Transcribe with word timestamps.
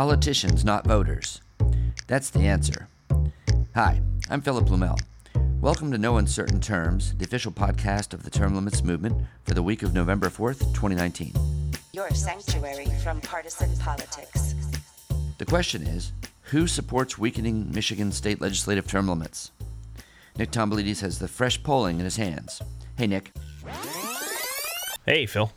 politicians, 0.00 0.64
not 0.64 0.86
voters? 0.86 1.42
That's 2.06 2.30
the 2.30 2.46
answer. 2.46 2.88
Hi, 3.74 4.00
I'm 4.30 4.40
Philip 4.40 4.64
Blumel. 4.64 4.98
Welcome 5.60 5.92
to 5.92 5.98
No 5.98 6.16
Uncertain 6.16 6.58
Terms, 6.58 7.14
the 7.16 7.26
official 7.26 7.52
podcast 7.52 8.14
of 8.14 8.22
the 8.22 8.30
Term 8.30 8.54
Limits 8.54 8.82
Movement 8.82 9.26
for 9.44 9.52
the 9.52 9.62
week 9.62 9.82
of 9.82 9.92
November 9.92 10.30
4th, 10.30 10.60
2019. 10.72 11.34
Your 11.92 12.08
sanctuary 12.12 12.86
from 13.02 13.20
partisan 13.20 13.76
politics. 13.76 14.54
The 15.36 15.44
question 15.44 15.82
is 15.82 16.12
who 16.44 16.66
supports 16.66 17.18
weakening 17.18 17.70
Michigan 17.70 18.10
state 18.10 18.40
legislative 18.40 18.86
term 18.86 19.06
limits? 19.06 19.50
Nick 20.38 20.50
Tomboulides 20.50 21.02
has 21.02 21.18
the 21.18 21.28
fresh 21.28 21.62
polling 21.62 21.98
in 21.98 22.06
his 22.06 22.16
hands. 22.16 22.62
Hey, 22.96 23.06
Nick. 23.06 23.32
Hey, 25.04 25.26
Phil. 25.26 25.52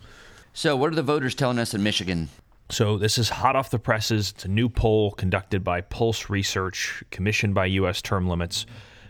So, 0.52 0.76
what 0.76 0.92
are 0.92 0.96
the 0.96 1.02
voters 1.02 1.34
telling 1.34 1.60
us 1.60 1.74
in 1.74 1.82
Michigan? 1.82 2.28
So, 2.70 2.98
this 2.98 3.18
is 3.18 3.30
hot 3.30 3.56
off 3.56 3.70
the 3.70 3.78
presses. 3.78 4.32
It's 4.32 4.46
a 4.46 4.48
new 4.48 4.70
poll 4.70 5.12
conducted 5.12 5.64
by 5.64 5.82
Pulse 5.82 6.30
Research, 6.30 7.04
commissioned 7.12 7.54
by 7.54 7.66
U.S. 7.66 8.02
term 8.02 8.28
limits. 8.28 8.66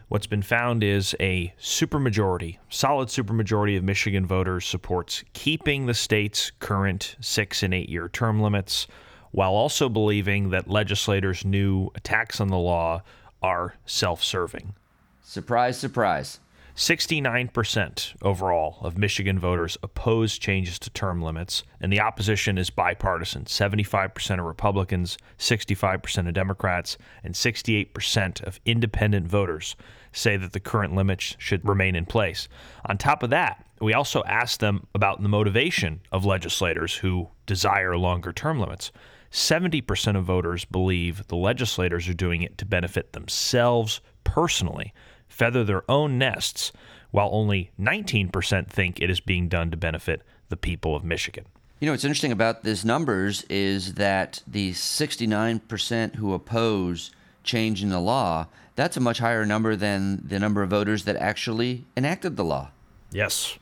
What's 0.10 0.28
been 0.28 0.42
found 0.42 0.84
is 0.84 1.16
a 1.20 1.54
supermajority, 1.60 2.58
solid 2.70 3.08
supermajority 3.08 3.78
of 3.78 3.84
Michigan 3.84 4.26
voters 4.26 4.66
supports 4.66 5.24
keeping 5.34 5.86
the 5.86 5.94
state's 5.94 6.52
current 6.60 7.16
six 7.20 7.64
and 7.64 7.74
eight 7.74 7.90
year 7.90 8.10
term 8.10 8.42
limits, 8.42 8.88
while 9.32 9.54
also 9.54 9.90
believing 9.90 10.50
that 10.50 10.70
legislators' 10.70 11.46
new 11.46 11.90
attacks 11.96 12.40
on 12.40 12.50
the 12.50 12.58
law 12.58 13.02
are 13.42 13.76
self 13.86 14.24
serving. 14.24 14.76
Surprise, 15.24 15.78
surprise. 15.80 16.40
69% 16.76 18.16
overall 18.24 18.78
of 18.82 18.98
Michigan 18.98 19.38
voters 19.38 19.78
oppose 19.84 20.40
changes 20.40 20.80
to 20.80 20.90
term 20.90 21.22
limits, 21.22 21.64
and 21.80 21.94
the 21.94 22.00
opposition 22.00 22.58
is 22.58 22.72
bipartisan 22.72 23.46
75% 23.46 24.40
of 24.40 24.46
Republicans, 24.46 25.18
65% 25.38 26.28
of 26.28 26.34
Democrats, 26.34 26.98
and 27.24 27.36
68% 27.36 28.42
of 28.42 28.60
independent 28.66 29.28
voters 29.28 29.76
say 30.12 30.36
that 30.36 30.54
the 30.54 30.60
current 30.60 30.96
limits 30.96 31.36
should 31.38 31.68
remain 31.68 31.96
in 31.96 32.06
place. 32.06 32.48
On 32.86 32.98
top 32.98 33.22
of 33.22 33.30
that, 33.30 33.64
we 33.80 33.94
also 33.94 34.24
asked 34.24 34.60
them 34.60 34.88
about 34.96 35.22
the 35.22 35.30
motivation 35.30 36.02
of 36.12 36.26
legislators 36.26 36.96
who 36.96 37.30
desire 37.46 37.98
longer 37.98 38.34
term 38.34 38.60
limits. 38.60 38.92
70% 39.32 40.16
of 40.16 40.24
voters 40.24 40.66
believe 40.66 41.28
the 41.28 41.36
legislators 41.36 42.08
are 42.08 42.14
doing 42.14 42.42
it 42.42 42.58
to 42.58 42.66
benefit 42.66 43.14
themselves 43.14 44.02
personally 44.24 44.94
feather 45.34 45.64
their 45.64 45.90
own 45.90 46.18
nests, 46.18 46.72
while 47.12 47.30
only 47.32 47.72
19% 47.80 48.68
think 48.68 49.02
it 49.02 49.10
is 49.10 49.20
being 49.20 49.50
done 49.50 49.72
to 49.72 49.78
benefit 49.78 50.22
the 50.50 50.56
people 50.56 50.96
of 50.96 51.04
Michigan. 51.04 51.46
You 51.80 51.88
know, 51.88 51.94
what's 51.94 52.06
interesting 52.06 52.32
about 52.32 52.64
these 52.64 52.86
numbers 52.86 53.44
is 53.50 53.96
that 53.96 54.42
the 54.48 54.72
69% 54.72 56.16
who 56.16 56.34
oppose 56.34 57.12
changing 57.44 57.90
the 57.90 58.00
law, 58.00 58.48
that's 58.76 58.96
a 58.96 59.00
much 59.00 59.18
higher 59.18 59.46
number 59.46 59.76
than 59.76 60.22
the 60.26 60.40
number 60.40 60.62
of 60.62 60.70
voters 60.70 61.04
that 61.06 61.16
actually 61.18 61.84
enacted 61.98 62.38
the 62.38 62.46
law. 62.46 62.70
Yes. 63.12 63.58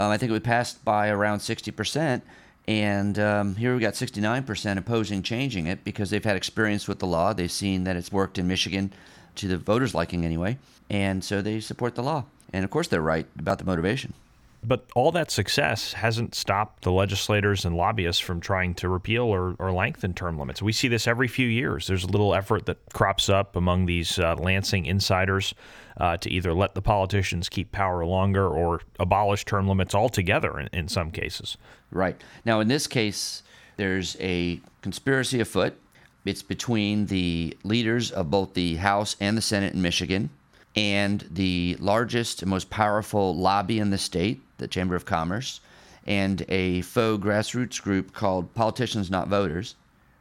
Um, 0.00 0.10
I 0.10 0.16
think 0.16 0.30
it 0.30 0.32
was 0.32 0.42
passed 0.42 0.84
by 0.84 1.08
around 1.10 1.40
60%. 1.40 2.22
And 2.66 3.18
um, 3.18 3.54
here 3.56 3.74
we 3.74 3.80
got 3.80 3.94
69% 3.94 4.78
opposing 4.78 5.22
changing 5.22 5.66
it 5.66 5.84
because 5.84 6.10
they've 6.10 6.24
had 6.24 6.36
experience 6.36 6.88
with 6.88 6.98
the 6.98 7.06
law. 7.06 7.32
They've 7.32 7.50
seen 7.50 7.84
that 7.84 7.96
it's 7.96 8.10
worked 8.10 8.38
in 8.38 8.48
Michigan 8.48 8.92
to 9.36 9.48
the 9.48 9.58
voters' 9.58 9.94
liking 9.94 10.24
anyway. 10.24 10.58
And 10.90 11.22
so 11.24 11.40
they 11.40 11.60
support 11.60 11.94
the 11.94 12.02
law. 12.02 12.24
And 12.52 12.64
of 12.64 12.70
course, 12.70 12.88
they're 12.88 13.00
right 13.00 13.26
about 13.38 13.58
the 13.58 13.64
motivation. 13.64 14.12
But 14.62 14.84
all 14.94 15.10
that 15.12 15.30
success 15.30 15.94
hasn't 15.94 16.34
stopped 16.34 16.82
the 16.82 16.92
legislators 16.92 17.64
and 17.64 17.74
lobbyists 17.74 18.20
from 18.20 18.40
trying 18.40 18.74
to 18.74 18.90
repeal 18.90 19.22
or, 19.22 19.56
or 19.58 19.72
lengthen 19.72 20.12
term 20.12 20.38
limits. 20.38 20.60
We 20.60 20.72
see 20.72 20.88
this 20.88 21.06
every 21.06 21.28
few 21.28 21.46
years. 21.46 21.86
There's 21.86 22.04
a 22.04 22.08
little 22.08 22.34
effort 22.34 22.66
that 22.66 22.76
crops 22.92 23.30
up 23.30 23.56
among 23.56 23.86
these 23.86 24.18
uh, 24.18 24.34
Lansing 24.34 24.84
insiders 24.84 25.54
uh, 25.96 26.18
to 26.18 26.30
either 26.30 26.52
let 26.52 26.74
the 26.74 26.82
politicians 26.82 27.48
keep 27.48 27.72
power 27.72 28.04
longer 28.04 28.46
or 28.46 28.82
abolish 28.98 29.46
term 29.46 29.66
limits 29.66 29.94
altogether 29.94 30.58
in, 30.58 30.68
in 30.74 30.88
some 30.88 31.10
cases. 31.10 31.56
Right. 31.90 32.20
Now, 32.44 32.60
in 32.60 32.68
this 32.68 32.86
case, 32.86 33.42
there's 33.78 34.16
a 34.20 34.60
conspiracy 34.82 35.40
afoot. 35.40 35.74
It's 36.26 36.42
between 36.42 37.06
the 37.06 37.56
leaders 37.64 38.10
of 38.10 38.30
both 38.30 38.52
the 38.52 38.76
House 38.76 39.16
and 39.20 39.38
the 39.38 39.42
Senate 39.42 39.72
in 39.72 39.80
Michigan 39.80 40.28
and 40.76 41.26
the 41.30 41.76
largest 41.80 42.42
and 42.42 42.50
most 42.50 42.70
powerful 42.70 43.36
lobby 43.36 43.78
in 43.78 43.90
the 43.90 43.98
state, 43.98 44.40
the 44.58 44.68
Chamber 44.68 44.94
of 44.94 45.04
Commerce, 45.04 45.60
and 46.06 46.44
a 46.48 46.82
faux 46.82 47.22
grassroots 47.22 47.80
group 47.82 48.12
called 48.12 48.54
Politicians 48.54 49.10
Not 49.10 49.28
Voters. 49.28 49.74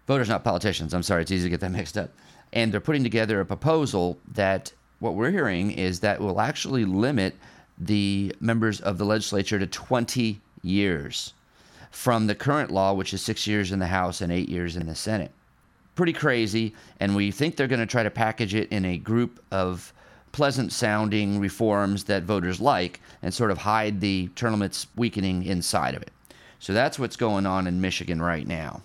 Voters 0.07 0.29
Not 0.29 0.43
Politicians, 0.43 0.93
I'm 0.93 1.03
sorry, 1.03 1.21
it's 1.21 1.31
easy 1.31 1.43
to 1.43 1.49
get 1.49 1.59
that 1.61 1.71
mixed 1.71 1.97
up. 1.97 2.11
And 2.51 2.71
they're 2.71 2.79
putting 2.79 3.03
together 3.03 3.39
a 3.39 3.45
proposal 3.45 4.17
that 4.33 4.73
what 4.99 5.15
we're 5.15 5.31
hearing 5.31 5.71
is 5.71 5.99
that 5.99 6.19
will 6.19 6.41
actually 6.41 6.83
limit 6.83 7.35
the 7.77 8.35
members 8.39 8.81
of 8.81 8.97
the 8.97 9.05
legislature 9.05 9.59
to 9.59 9.67
20 9.67 10.41
years 10.63 11.33
from 11.91 12.27
the 12.27 12.35
current 12.35 12.71
law, 12.71 12.93
which 12.93 13.13
is 13.13 13.21
six 13.21 13.47
years 13.47 13.71
in 13.71 13.79
the 13.79 13.87
House 13.87 14.21
and 14.21 14.31
eight 14.31 14.49
years 14.49 14.75
in 14.75 14.87
the 14.87 14.95
Senate. 14.95 15.31
Pretty 15.95 16.13
crazy, 16.13 16.73
and 16.99 17.15
we 17.15 17.31
think 17.31 17.55
they're 17.55 17.67
going 17.67 17.79
to 17.79 17.85
try 17.85 18.03
to 18.03 18.09
package 18.09 18.53
it 18.55 18.69
in 18.69 18.85
a 18.85 18.97
group 18.97 19.41
of 19.51 19.93
pleasant 20.31 20.71
sounding 20.71 21.39
reforms 21.39 22.05
that 22.05 22.23
voters 22.23 22.59
like 22.59 22.99
and 23.21 23.33
sort 23.33 23.51
of 23.51 23.59
hide 23.59 24.01
the 24.01 24.29
term 24.35 24.53
limits 24.53 24.87
weakening 24.95 25.43
inside 25.43 25.95
of 25.95 26.01
it. 26.01 26.11
So 26.59 26.73
that's 26.73 26.99
what's 26.99 27.15
going 27.15 27.45
on 27.45 27.67
in 27.67 27.81
Michigan 27.81 28.21
right 28.21 28.45
now. 28.45 28.81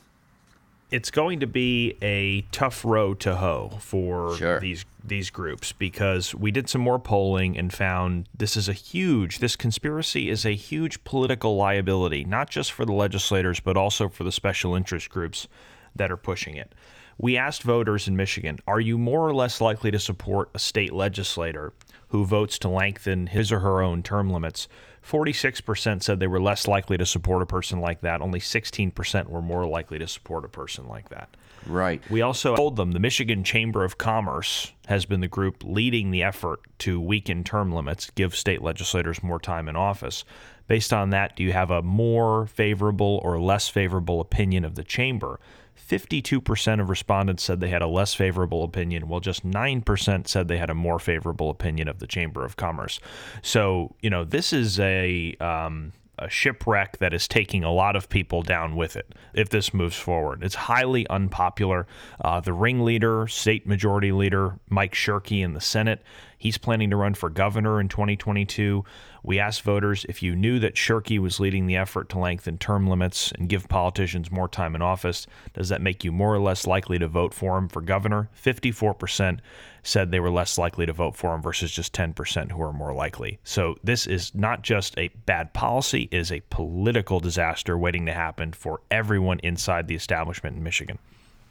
It's 0.91 1.10
going 1.10 1.41
to 1.41 1.47
be 1.47 1.97
a 2.03 2.43
tough 2.53 2.84
row 2.84 3.15
to 3.15 3.37
hoe 3.37 3.78
for 3.81 4.37
sure. 4.37 4.60
these 4.60 4.84
these 5.03 5.28
groups 5.28 5.72
because 5.72 6.34
we 6.34 6.50
did 6.50 6.69
some 6.69 6.81
more 6.81 6.99
polling 6.99 7.59
and 7.59 7.72
found 7.72 8.28
this 8.34 8.56
is 8.56 8.69
a 8.69 8.72
huge 8.72 9.38
this 9.38 9.56
conspiracy 9.56 10.31
is 10.31 10.47
a 10.47 10.55
huge 10.55 11.03
political 11.05 11.56
liability 11.56 12.25
not 12.25 12.49
just 12.49 12.72
for 12.72 12.87
the 12.87 12.93
legislators 12.93 13.61
but 13.61 13.76
also 13.76 14.09
for 14.09 14.25
the 14.25 14.32
special 14.32 14.75
interest 14.75 15.11
groups 15.11 15.49
that 15.97 16.11
are 16.11 16.16
pushing 16.16 16.55
it. 16.55 16.72
We 17.19 17.36
asked 17.36 17.62
voters 17.62 18.08
in 18.08 18.16
Michigan, 18.16 18.58
are 18.66 18.80
you 18.80 18.98
more 18.98 19.26
or 19.26 19.34
less 19.34 19.60
likely 19.60 19.91
to 19.91 19.98
support 19.98 20.50
a 20.54 20.58
state 20.58 20.92
legislator 20.92 21.72
who 22.08 22.25
votes 22.25 22.58
to 22.60 22.69
lengthen 22.69 23.28
his 23.28 23.52
or 23.52 23.60
her 23.60 23.82
own 23.82 24.02
term 24.02 24.30
limits? 24.30 24.69
46% 25.06 26.02
said 26.02 26.19
they 26.19 26.26
were 26.26 26.41
less 26.41 26.66
likely 26.66 26.97
to 26.97 27.04
support 27.04 27.42
a 27.42 27.47
person 27.47 27.80
like 27.80 28.00
that. 28.00 28.22
Only 28.22 28.41
16% 28.41 29.28
were 29.28 29.42
more 29.42 29.66
likely 29.66 29.98
to 29.98 30.08
support 30.08 30.44
a 30.44 30.48
person 30.48 30.88
like 30.88 31.10
that. 31.10 31.28
Right. 31.66 32.02
We 32.10 32.22
also 32.22 32.56
told 32.56 32.76
them 32.76 32.92
the 32.92 33.00
Michigan 33.00 33.44
Chamber 33.44 33.84
of 33.84 33.98
Commerce 33.98 34.72
has 34.86 35.04
been 35.04 35.20
the 35.20 35.28
group 35.28 35.62
leading 35.64 36.10
the 36.10 36.22
effort 36.22 36.60
to 36.81 37.00
weaken 37.00 37.44
term 37.44 37.72
limits, 37.72 38.10
give 38.10 38.34
state 38.34 38.62
legislators 38.62 39.22
more 39.22 39.38
time 39.38 39.69
in 39.69 39.76
office. 39.76 40.25
Based 40.66 40.92
on 40.92 41.10
that, 41.10 41.36
do 41.36 41.42
you 41.42 41.52
have 41.52 41.70
a 41.70 41.82
more 41.82 42.46
favorable 42.46 43.20
or 43.22 43.41
less 43.41 43.69
favorable 43.69 44.20
opinion 44.20 44.64
of 44.64 44.75
the 44.75 44.84
chamber? 44.84 45.38
52% 45.77 46.81
of 46.81 46.89
respondents 46.89 47.43
said 47.43 47.61
they 47.61 47.69
had 47.69 47.83
a 47.83 47.87
less 47.87 48.15
favorable 48.15 48.65
opinion, 48.65 49.09
while 49.09 49.21
just 49.21 49.47
9% 49.47 50.29
said 50.29 50.49
they 50.49 50.59
had 50.59 50.71
a 50.71 50.75
more 50.75 50.99
favorable 50.99 51.51
opinion 51.51 51.89
of 51.89 51.99
the 51.99 52.07
Chamber 52.07 52.45
of 52.45 52.57
Commerce. 52.57 53.01
So, 53.43 53.95
you 54.01 54.11
know, 54.11 54.25
this 54.25 54.53
is 54.53 54.81
a. 54.81 55.37
Um, 55.41 55.93
a 56.19 56.29
shipwreck 56.29 56.99
that 56.99 57.12
is 57.12 57.27
taking 57.27 57.65
a 57.65 57.73
lot 57.73 57.97
of 57.97 58.09
people 58.09 58.43
down 58.43 58.77
with 58.77 58.97
it 58.97 59.15
if 59.33 59.49
this 59.49 59.75
moves 59.75 59.97
forward. 59.97 60.43
It's 60.45 60.55
highly 60.55 61.09
unpopular. 61.09 61.87
Uh, 62.21 62.41
the 62.41 62.53
ringleader, 62.53 63.27
state 63.27 63.67
majority 63.67 64.12
leader, 64.12 64.59
Mike 64.71 64.95
Shirkey 64.95 65.43
in 65.43 65.55
the 65.55 65.61
Senate, 65.61 66.03
he's 66.39 66.59
planning 66.59 66.91
to 66.91 66.97
run 66.97 67.15
for 67.15 67.31
governor 67.31 67.81
in 67.81 67.89
2022. 67.89 68.85
We 69.27 69.39
asked 69.39 69.62
voters 69.62 70.05
if 70.07 70.23
you 70.23 70.37
knew 70.37 70.59
that 70.59 70.75
Shirkey 70.75 71.19
was 71.19 71.41
leading 71.41 71.67
the 71.67 71.77
effort 71.77 72.11
to 72.11 72.19
lengthen 72.19 72.59
term 72.59 72.87
limits 72.87 73.32
and 73.32 73.49
give 73.49 73.71
politicians 73.71 74.31
more 74.31 74.49
time 74.49 74.75
in 74.75 74.82
office, 74.82 75.26
does 75.55 75.71
that 75.71 75.81
make 75.81 76.05
you 76.05 76.12
more 76.12 76.35
or 76.35 76.38
less 76.38 76.67
likely 76.67 76.99
to 76.99 77.09
vote 77.09 77.32
for 77.32 77.56
him 77.56 77.67
for 77.67 77.81
governor? 77.81 78.29
54% 78.38 79.38
said 79.82 80.11
they 80.11 80.21
were 80.21 80.31
less 80.31 80.59
likely 80.59 80.85
to 80.85 80.93
vote 80.93 81.17
for 81.17 81.35
him 81.35 81.41
versus 81.41 81.73
just 81.73 81.94
10% 81.94 82.53
who 82.53 82.61
are 82.61 82.73
more 82.75 82.93
likely. 82.93 83.38
So 83.44 83.76
this 83.82 84.06
is 84.06 84.35
not 84.35 84.61
just 84.61 84.97
a 84.99 85.09
bad 85.25 85.55
policy, 85.55 86.06
it 86.11 86.19
is 86.19 86.31
a 86.31 86.43
political 86.50 87.19
disaster 87.19 87.79
waiting 87.79 88.05
to 88.05 88.12
happen 88.12 88.53
for 88.53 88.82
everyone 88.91 89.38
inside 89.38 89.88
the 89.88 89.94
establishment 89.94 90.55
in 90.56 90.62
Michigan. 90.62 90.99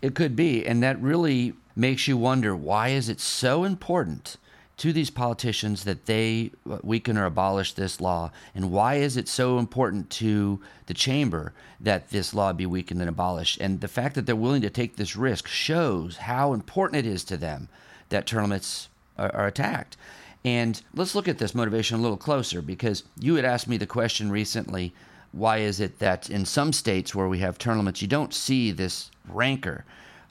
It 0.03 0.13
could 0.13 0.35
be, 0.35 0.63
and 0.63 0.83
that 0.83 1.01
really 1.01 1.53
makes 1.75 2.07
you 2.07 2.17
wonder 2.17 2.55
why 2.55 2.89
is 2.89 3.09
it 3.09 3.19
so 3.19 3.63
important 3.63 4.37
to 4.77 4.91
these 4.91 5.09
politicians 5.09 5.83
that 5.83 6.05
they 6.05 6.51
uh, 6.69 6.77
weaken 6.83 7.17
or 7.17 7.25
abolish 7.25 7.73
this 7.73 8.01
law? 8.01 8.31
And 8.55 8.71
why 8.71 8.95
is 8.95 9.17
it 9.17 9.27
so 9.27 9.59
important 9.59 10.09
to 10.11 10.59
the 10.87 10.93
chamber 10.93 11.53
that 11.79 12.09
this 12.09 12.33
law 12.33 12.53
be 12.53 12.65
weakened 12.65 12.99
and 12.99 13.09
abolished? 13.09 13.59
And 13.61 13.81
the 13.81 13.87
fact 13.87 14.15
that 14.15 14.25
they're 14.25 14.35
willing 14.35 14.61
to 14.61 14.69
take 14.69 14.95
this 14.95 15.15
risk 15.15 15.47
shows 15.47 16.17
how 16.17 16.53
important 16.53 17.05
it 17.05 17.09
is 17.09 17.23
to 17.25 17.37
them 17.37 17.69
that 18.09 18.31
limits 18.31 18.89
are, 19.17 19.33
are 19.35 19.47
attacked. 19.47 19.97
And 20.45 20.81
let's 20.93 21.15
look 21.15 21.27
at 21.27 21.37
this 21.37 21.55
motivation 21.55 21.99
a 21.99 22.01
little 22.01 22.17
closer 22.17 22.61
because 22.61 23.03
you 23.19 23.35
had 23.35 23.45
asked 23.45 23.67
me 23.67 23.77
the 23.77 23.87
question 23.87 24.29
recently 24.29 24.93
why 25.33 25.57
is 25.57 25.79
it 25.79 25.99
that 25.99 26.29
in 26.29 26.45
some 26.45 26.71
states 26.71 27.13
where 27.13 27.27
we 27.27 27.39
have 27.39 27.57
limits, 27.65 28.01
you 28.01 28.07
don't 28.07 28.33
see 28.33 28.71
this 28.71 29.09
rancor 29.27 29.83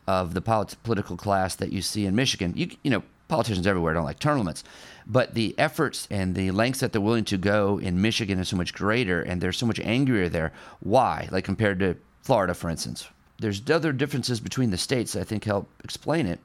of 0.07 0.33
the 0.33 0.41
polit- 0.41 0.77
political 0.85 1.17
class 1.17 1.57
that 1.57 1.73
you 1.73 1.83
see 1.83 2.07
in 2.07 2.15
Michigan. 2.15 2.53
You, 2.57 2.71
you 2.83 2.91
know, 2.91 3.03
politicians 3.33 3.67
everywhere 3.67 3.95
don't 3.95 4.05
like 4.05 4.23
limits, 4.23 4.63
but 5.07 5.33
the 5.33 5.55
efforts 5.57 6.07
and 6.11 6.35
the 6.35 6.51
lengths 6.51 6.81
that 6.81 6.93
they're 6.93 7.01
willing 7.01 7.25
to 7.25 7.39
go 7.39 7.79
in 7.79 8.03
Michigan 8.03 8.39
is 8.39 8.51
so 8.51 8.59
much 8.59 8.75
greater, 8.75 9.23
and 9.23 9.41
they're 9.41 9.55
so 9.55 9.65
much 9.65 9.81
angrier 9.81 10.29
there. 10.29 10.53
Why? 10.81 11.31
Like 11.33 11.43
compared 11.43 11.79
to 11.79 11.97
Florida, 12.21 12.53
for 12.53 12.69
instance. 12.69 13.09
There's 13.39 13.63
other 13.71 13.91
differences 13.91 14.39
between 14.39 14.71
the 14.71 14.77
states 14.77 15.15
that 15.15 15.21
I 15.21 15.25
think 15.25 15.45
help 15.45 15.67
explain 15.83 16.27
it. 16.27 16.41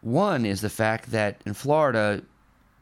One 0.00 0.44
is 0.44 0.60
the 0.60 0.68
fact 0.68 1.12
that 1.12 1.40
in 1.46 1.54
Florida, 1.54 2.22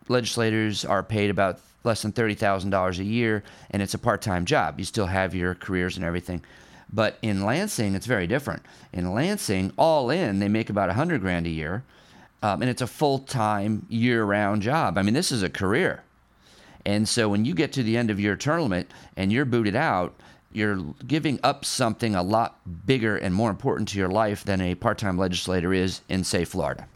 legislators 0.09 0.87
are 0.87 1.03
paid 1.03 1.29
about 1.29 1.61
less 1.85 2.01
than 2.01 2.13
$30,000 2.13 2.99
a 2.99 3.05
year, 3.05 3.45
and 3.71 3.83
it's 3.83 3.93
a 3.93 3.99
part 3.99 4.23
time 4.23 4.47
job. 4.47 4.79
You 4.79 4.87
still 4.87 5.07
have 5.07 5.35
your 5.35 5.55
careers 5.55 5.97
and 5.97 6.05
everything. 6.05 6.43
But 6.91 7.19
in 7.21 7.45
Lansing, 7.45 7.95
it's 7.95 8.07
very 8.07 8.27
different. 8.27 8.63
In 8.95 9.13
Lansing, 9.13 9.73
all 9.77 10.09
in, 10.09 10.39
they 10.39 10.49
make 10.49 10.71
about 10.71 10.89
100 10.89 11.21
grand 11.21 11.47
a 11.47 11.51
year, 11.51 11.85
um, 12.43 12.63
and 12.63 12.71
it's 12.71 12.83
a 12.83 12.87
full 12.87 13.21
time, 13.21 13.87
year 13.89 14.25
round 14.25 14.63
job. 14.63 14.99
I 14.99 15.03
mean, 15.03 15.15
this 15.15 15.33
is 15.33 15.43
a 15.43 15.51
career. 15.51 16.03
And 16.85 17.09
so 17.09 17.29
when 17.29 17.45
you 17.45 17.55
get 17.55 17.73
to 17.75 17.83
the 17.83 17.97
end 17.97 18.11
of 18.11 18.21
your 18.21 18.37
term 18.37 18.63
limit 18.63 18.91
and 19.17 19.33
you're 19.33 19.45
booted 19.45 19.77
out, 19.77 20.15
you're 20.53 20.95
giving 21.07 21.39
up 21.43 21.65
something 21.65 22.15
a 22.15 22.23
lot 22.23 22.59
bigger 22.87 23.17
and 23.17 23.35
more 23.35 23.51
important 23.51 23.89
to 23.89 23.99
your 23.99 24.09
life 24.09 24.45
than 24.45 24.61
a 24.61 24.75
part 24.75 24.99
time 24.99 25.19
legislator 25.19 25.73
is 25.73 26.01
in, 26.09 26.25
say, 26.25 26.45
Florida. 26.45 26.87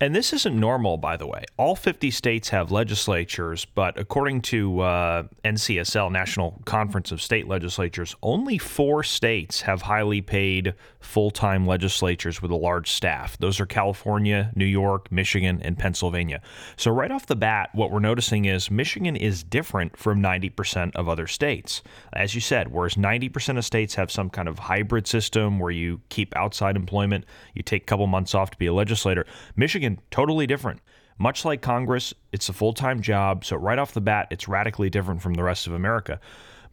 And 0.00 0.14
this 0.14 0.32
isn't 0.32 0.58
normal, 0.58 0.96
by 0.96 1.16
the 1.16 1.26
way. 1.26 1.44
All 1.56 1.74
50 1.74 2.12
states 2.12 2.50
have 2.50 2.70
legislatures, 2.70 3.64
but 3.64 3.98
according 3.98 4.42
to 4.42 4.80
uh, 4.80 5.22
NCSL, 5.44 6.12
National 6.12 6.62
Conference 6.64 7.10
of 7.10 7.20
State 7.20 7.48
Legislatures, 7.48 8.14
only 8.22 8.58
four 8.58 9.02
states 9.02 9.62
have 9.62 9.82
highly 9.82 10.20
paid 10.20 10.74
full 11.00 11.30
time 11.30 11.66
legislatures 11.66 12.42
with 12.42 12.50
a 12.50 12.56
large 12.56 12.90
staff. 12.90 13.38
Those 13.38 13.60
are 13.60 13.66
California, 13.66 14.52
New 14.54 14.64
York, 14.64 15.10
Michigan, 15.10 15.60
and 15.62 15.78
Pennsylvania. 15.78 16.40
So, 16.76 16.90
right 16.90 17.10
off 17.10 17.26
the 17.26 17.36
bat, 17.36 17.70
what 17.72 17.90
we're 17.90 18.00
noticing 18.00 18.44
is 18.44 18.70
Michigan 18.70 19.16
is 19.16 19.42
different 19.42 19.96
from 19.96 20.22
90% 20.22 20.94
of 20.96 21.08
other 21.08 21.26
states. 21.26 21.82
As 22.12 22.34
you 22.34 22.40
said, 22.40 22.72
whereas 22.72 22.94
90% 22.94 23.58
of 23.58 23.64
states 23.64 23.94
have 23.94 24.10
some 24.10 24.30
kind 24.30 24.48
of 24.48 24.58
hybrid 24.58 25.06
system 25.06 25.58
where 25.58 25.70
you 25.70 26.00
keep 26.08 26.34
outside 26.36 26.76
employment, 26.76 27.24
you 27.54 27.62
take 27.62 27.82
a 27.82 27.86
couple 27.86 28.06
months 28.06 28.34
off 28.34 28.50
to 28.50 28.58
be 28.58 28.66
a 28.66 28.74
legislator, 28.74 29.26
Michigan 29.56 30.00
totally 30.10 30.46
different. 30.46 30.80
Much 31.20 31.44
like 31.44 31.60
Congress, 31.62 32.14
it's 32.32 32.48
a 32.48 32.52
full 32.52 32.72
time 32.72 33.02
job, 33.02 33.44
so 33.44 33.56
right 33.56 33.78
off 33.78 33.92
the 33.92 34.00
bat, 34.00 34.28
it's 34.30 34.46
radically 34.46 34.88
different 34.88 35.20
from 35.20 35.34
the 35.34 35.42
rest 35.42 35.66
of 35.66 35.72
America. 35.72 36.20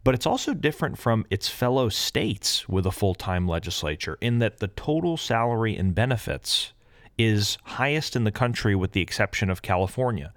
But 0.06 0.14
it's 0.14 0.24
also 0.24 0.54
different 0.54 0.98
from 0.98 1.26
its 1.30 1.48
fellow 1.48 1.88
states 1.88 2.68
with 2.68 2.86
a 2.86 2.92
full 2.92 3.16
time 3.16 3.48
legislature 3.48 4.16
in 4.20 4.38
that 4.38 4.58
the 4.58 4.68
total 4.68 5.16
salary 5.16 5.76
and 5.76 5.96
benefits 5.96 6.72
is 7.18 7.58
highest 7.64 8.14
in 8.14 8.22
the 8.22 8.30
country 8.30 8.76
with 8.76 8.92
the 8.92 9.00
exception 9.00 9.50
of 9.50 9.62
California. 9.62 10.32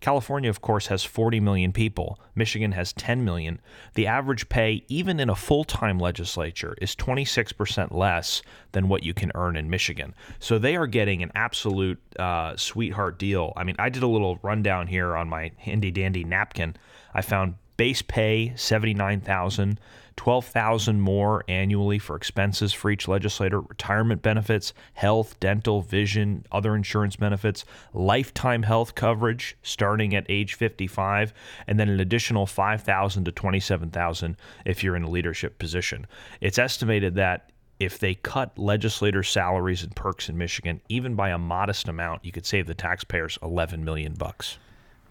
California, 0.00 0.50
of 0.50 0.60
course, 0.60 0.88
has 0.88 1.04
40 1.04 1.40
million 1.40 1.72
people. 1.72 2.20
Michigan 2.34 2.72
has 2.72 2.92
10 2.92 3.24
million. 3.24 3.62
The 3.94 4.06
average 4.06 4.50
pay, 4.50 4.84
even 4.88 5.18
in 5.18 5.30
a 5.30 5.34
full 5.34 5.64
time 5.64 5.98
legislature, 5.98 6.76
is 6.82 6.94
26% 6.94 7.94
less 7.94 8.42
than 8.72 8.88
what 8.88 9.04
you 9.04 9.14
can 9.14 9.32
earn 9.34 9.56
in 9.56 9.70
Michigan. 9.70 10.14
So 10.38 10.58
they 10.58 10.76
are 10.76 10.86
getting 10.86 11.22
an 11.22 11.32
absolute 11.34 11.98
uh, 12.18 12.58
sweetheart 12.58 13.18
deal. 13.18 13.54
I 13.56 13.64
mean, 13.64 13.76
I 13.78 13.88
did 13.88 14.02
a 14.02 14.06
little 14.06 14.38
rundown 14.42 14.86
here 14.86 15.16
on 15.16 15.30
my 15.30 15.52
handy 15.56 15.90
dandy 15.90 16.24
napkin. 16.24 16.76
I 17.14 17.22
found 17.22 17.54
base 17.76 18.02
pay 18.02 18.52
79,000 18.56 19.78
12,000 20.16 21.00
more 21.00 21.44
annually 21.48 21.98
for 21.98 22.16
expenses 22.16 22.72
for 22.72 22.90
each 22.90 23.08
legislator, 23.08 23.60
retirement 23.60 24.22
benefits, 24.22 24.72
health, 24.94 25.38
dental, 25.40 25.80
vision, 25.80 26.46
other 26.52 26.76
insurance 26.76 27.16
benefits, 27.16 27.64
lifetime 27.92 28.62
health 28.62 28.94
coverage 28.94 29.56
starting 29.62 30.14
at 30.14 30.24
age 30.28 30.54
55, 30.54 31.34
and 31.66 31.78
then 31.80 31.88
an 31.88 32.00
additional 32.00 32.46
5,000 32.46 33.24
to 33.24 33.32
27,000 33.32 34.36
if 34.64 34.84
you're 34.84 34.96
in 34.96 35.02
a 35.02 35.10
leadership 35.10 35.58
position. 35.58 36.06
It's 36.40 36.58
estimated 36.58 37.16
that 37.16 37.50
if 37.80 37.98
they 37.98 38.14
cut 38.14 38.56
legislator 38.56 39.24
salaries 39.24 39.82
and 39.82 39.94
perks 39.96 40.28
in 40.28 40.38
Michigan 40.38 40.80
even 40.88 41.16
by 41.16 41.30
a 41.30 41.38
modest 41.38 41.88
amount, 41.88 42.24
you 42.24 42.30
could 42.30 42.46
save 42.46 42.66
the 42.66 42.74
taxpayers 42.74 43.36
11 43.42 43.84
million 43.84 44.14
bucks. 44.14 44.58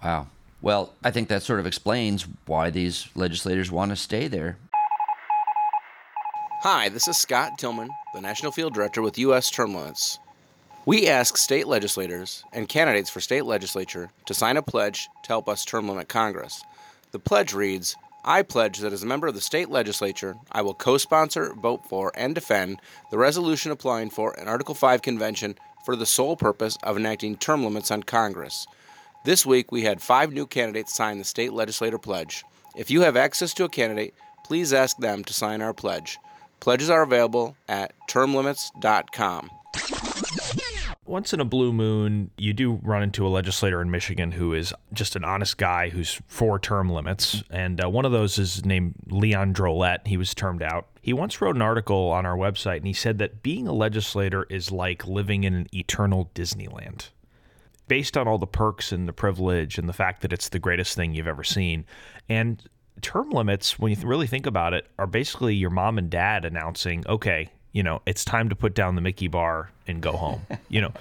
Wow. 0.02 0.28
Well, 0.64 0.94
I 1.04 1.12
think 1.12 1.28
that 1.28 1.44
sort 1.44 1.60
of 1.60 1.66
explains 1.66 2.26
why 2.46 2.70
these 2.70 3.10
legislators 3.16 3.70
want 3.70 3.92
to 3.92 3.98
stay 3.98 4.30
there. 4.30 4.58
Hi, 6.62 6.88
this 6.88 7.10
is 7.10 7.18
Scott 7.18 7.58
Tillman, 7.58 7.90
the 8.14 8.22
National 8.22 8.54
Field 8.54 8.74
Director 8.74 9.02
with 9.02 9.18
U.S. 9.18 9.52
Term 9.52 9.76
Limits. 9.76 10.20
We 10.86 11.10
ask 11.10 11.36
state 11.36 11.68
legislators 11.68 12.46
and 12.54 12.70
candidates 12.70 13.10
for 13.10 13.20
state 13.20 13.44
legislature 13.44 14.10
to 14.26 14.34
sign 14.34 14.56
a 14.56 14.62
pledge 14.62 15.10
to 15.24 15.28
help 15.28 15.50
us 15.50 15.66
term 15.66 15.90
limit 15.90 16.08
Congress. 16.08 16.64
The 17.12 17.20
pledge 17.20 17.54
reads 17.54 17.98
I 18.24 18.42
pledge 18.42 18.80
that 18.80 18.94
as 18.94 19.04
a 19.04 19.06
member 19.06 19.28
of 19.28 19.36
the 19.36 19.42
state 19.42 19.70
legislature, 19.70 20.36
I 20.50 20.62
will 20.62 20.74
co 20.74 20.98
sponsor, 20.98 21.54
vote 21.56 21.86
for, 21.90 22.14
and 22.16 22.34
defend 22.34 22.80
the 23.12 23.18
resolution 23.18 23.74
applying 23.74 24.12
for 24.12 24.32
an 24.40 24.48
Article 24.48 24.76
5 24.76 25.02
convention 25.02 25.56
for 25.86 25.98
the 25.98 26.06
sole 26.06 26.38
purpose 26.38 26.78
of 26.84 26.96
enacting 26.96 27.36
term 27.36 27.66
limits 27.66 27.92
on 27.92 28.04
Congress. 28.04 28.66
This 29.26 29.46
week, 29.46 29.72
we 29.72 29.84
had 29.84 30.02
five 30.02 30.34
new 30.34 30.46
candidates 30.46 30.94
sign 30.94 31.18
the 31.18 31.24
state 31.24 31.54
legislator 31.54 31.98
pledge. 31.98 32.44
If 32.76 32.92
you 32.92 33.02
have 33.02 33.16
access 33.16 33.54
to 33.54 33.64
a 33.64 33.70
candidate, 33.70 34.14
please 34.44 34.74
ask 34.74 34.98
them 34.98 35.24
to 35.24 35.34
sign 35.34 35.62
our 35.62 35.74
pledge. 35.74 36.18
Pledges 36.60 36.90
are 36.90 37.04
available 37.04 37.56
at 37.70 37.94
termlimits.com. 38.10 39.50
Once 41.06 41.34
in 41.34 41.40
a 41.40 41.46
blue 41.46 41.72
moon, 41.72 42.32
you 42.38 42.52
do 42.52 42.80
run 42.84 43.02
into 43.02 43.26
a 43.26 43.30
legislator 43.30 43.82
in 43.82 43.90
Michigan 43.90 44.34
who 44.34 44.54
is 44.54 44.74
just 44.92 45.16
an 45.16 45.24
honest 45.24 45.58
guy 45.58 45.88
who's 45.88 46.22
for 46.28 46.60
term 46.60 46.90
limits. 46.90 47.44
And 47.50 47.82
uh, 47.82 47.90
one 47.90 48.04
of 48.04 48.12
those 48.12 48.38
is 48.38 48.66
named 48.66 48.96
Leon 49.08 49.54
Drolet. 49.54 50.06
He 50.06 50.18
was 50.18 50.34
termed 50.34 50.62
out. 50.62 50.88
He 51.02 51.14
once 51.14 51.40
wrote 51.40 51.56
an 51.56 51.62
article 51.62 52.10
on 52.10 52.26
our 52.26 52.36
website 52.36 52.78
and 52.78 52.88
he 52.88 52.94
said 52.94 53.20
that 53.20 53.42
being 53.42 53.68
a 53.68 53.74
legislator 53.74 54.46
is 54.50 54.70
like 54.70 55.08
living 55.08 55.46
in 55.46 55.54
an 55.54 55.68
eternal 55.74 56.30
Disneyland. 56.36 57.10
Based 57.88 58.18
on 58.18 58.28
all 58.28 58.38
the 58.38 58.48
perks 58.48 58.92
and 58.92 59.08
the 59.08 59.14
privilege 59.14 59.78
and 59.78 59.90
the 59.90 59.94
fact 59.94 60.22
that 60.22 60.34
it's 60.34 60.50
the 60.50 60.60
greatest 60.60 60.96
thing 60.96 61.14
you've 61.14 61.28
ever 61.28 61.44
seen. 61.44 61.86
And 62.30 62.64
term 63.02 63.30
limits, 63.30 63.78
when 63.78 63.92
you 63.92 63.98
really 64.08 64.28
think 64.28 64.46
about 64.46 64.74
it, 64.74 64.88
are 64.98 65.08
basically 65.08 65.56
your 65.56 65.70
mom 65.70 65.98
and 65.98 66.10
dad 66.10 66.46
announcing, 66.46 67.04
okay, 67.08 67.50
you 67.74 67.82
know, 67.82 68.02
it's 68.06 68.24
time 68.24 68.50
to 68.50 68.56
put 68.56 68.76
down 68.76 68.96
the 68.96 69.02
Mickey 69.02 69.28
bar 69.28 69.72
and 69.88 70.00
go 70.00 70.14
home. 70.14 70.46
you 70.70 70.80
know, 70.80 70.94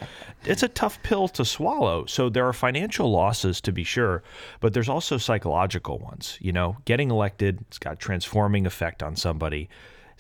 it's 0.45 0.62
a 0.62 0.69
tough 0.69 1.01
pill 1.03 1.29
to 1.29 1.45
swallow. 1.45 2.07
So 2.07 2.29
there 2.29 2.49
are 2.49 2.53
financial 2.55 3.11
losses 3.11 3.61
to 3.62 3.73
be 3.73 3.85
sure, 3.85 4.23
but 4.61 4.73
there's 4.73 4.89
also 4.89 5.19
psychological 5.19 5.99
ones. 5.99 6.39
You 6.41 6.53
know, 6.53 6.79
getting 6.87 7.11
elected, 7.11 7.61
it's 7.69 7.79
got 7.79 8.01
transforming 8.01 8.67
effect 8.67 9.03
on 9.03 9.17
somebody. 9.17 9.69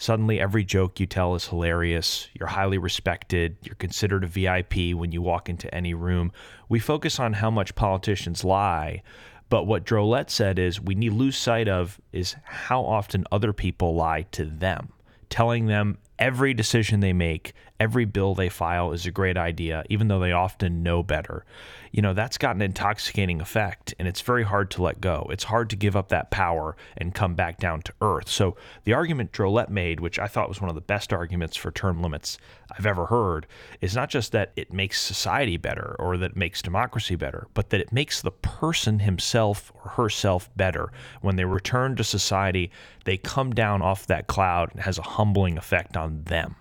Suddenly, 0.02 0.40
every 0.40 0.64
joke 0.64 0.98
you 0.98 1.06
tell 1.06 1.36
is 1.36 1.46
hilarious. 1.46 2.28
You're 2.34 2.48
highly 2.48 2.76
respected. 2.76 3.56
You're 3.62 3.76
considered 3.76 4.24
a 4.24 4.26
VIP 4.26 4.96
when 4.96 5.12
you 5.12 5.22
walk 5.22 5.48
into 5.48 5.72
any 5.72 5.94
room. 5.94 6.32
We 6.68 6.80
focus 6.80 7.20
on 7.20 7.34
how 7.34 7.52
much 7.52 7.76
politicians 7.76 8.42
lie, 8.42 9.04
but 9.48 9.64
what 9.64 9.84
Drolet 9.84 10.28
said 10.28 10.58
is 10.58 10.80
we 10.80 10.96
need 10.96 11.10
to 11.10 11.14
lose 11.14 11.36
sight 11.36 11.68
of 11.68 12.00
is 12.12 12.34
how 12.42 12.82
often 12.82 13.26
other 13.30 13.52
people 13.52 13.94
lie 13.94 14.22
to 14.32 14.44
them, 14.44 14.88
telling 15.30 15.66
them 15.66 15.98
every 16.18 16.52
decision 16.52 16.98
they 16.98 17.12
make, 17.12 17.52
every 17.82 18.04
bill 18.04 18.32
they 18.32 18.48
file 18.48 18.92
is 18.92 19.06
a 19.06 19.10
great 19.10 19.36
idea, 19.36 19.82
even 19.90 20.06
though 20.06 20.20
they 20.20 20.30
often 20.30 20.84
know 20.84 21.02
better. 21.02 21.44
You 21.90 22.00
know, 22.00 22.14
that's 22.14 22.38
got 22.38 22.54
an 22.54 22.62
intoxicating 22.62 23.40
effect, 23.40 23.92
and 23.98 24.06
it's 24.06 24.20
very 24.20 24.44
hard 24.44 24.70
to 24.70 24.82
let 24.82 25.00
go. 25.00 25.26
It's 25.32 25.42
hard 25.42 25.68
to 25.70 25.76
give 25.76 25.96
up 25.96 26.08
that 26.10 26.30
power 26.30 26.76
and 26.96 27.12
come 27.12 27.34
back 27.34 27.58
down 27.58 27.82
to 27.82 27.92
earth. 28.00 28.28
So, 28.28 28.56
the 28.84 28.92
argument 28.92 29.32
Drolet 29.32 29.68
made, 29.68 29.98
which 29.98 30.20
I 30.20 30.28
thought 30.28 30.48
was 30.48 30.60
one 30.60 30.68
of 30.68 30.76
the 30.76 30.80
best 30.80 31.12
arguments 31.12 31.56
for 31.56 31.72
term 31.72 32.00
limits 32.00 32.38
I've 32.78 32.86
ever 32.86 33.06
heard, 33.06 33.48
is 33.80 33.96
not 33.96 34.08
just 34.08 34.30
that 34.30 34.52
it 34.54 34.72
makes 34.72 35.00
society 35.00 35.56
better 35.56 35.96
or 35.98 36.16
that 36.18 36.30
it 36.30 36.36
makes 36.36 36.62
democracy 36.62 37.16
better, 37.16 37.48
but 37.52 37.70
that 37.70 37.80
it 37.80 37.92
makes 37.92 38.22
the 38.22 38.30
person 38.30 39.00
himself 39.00 39.72
or 39.74 39.90
herself 39.90 40.48
better. 40.54 40.92
When 41.20 41.34
they 41.34 41.44
return 41.44 41.96
to 41.96 42.04
society, 42.04 42.70
they 43.06 43.16
come 43.16 43.50
down 43.50 43.82
off 43.82 44.06
that 44.06 44.28
cloud 44.28 44.70
and 44.70 44.82
has 44.82 44.98
a 44.98 45.02
humbling 45.02 45.58
effect 45.58 45.96
on 45.96 46.22
them. 46.22 46.54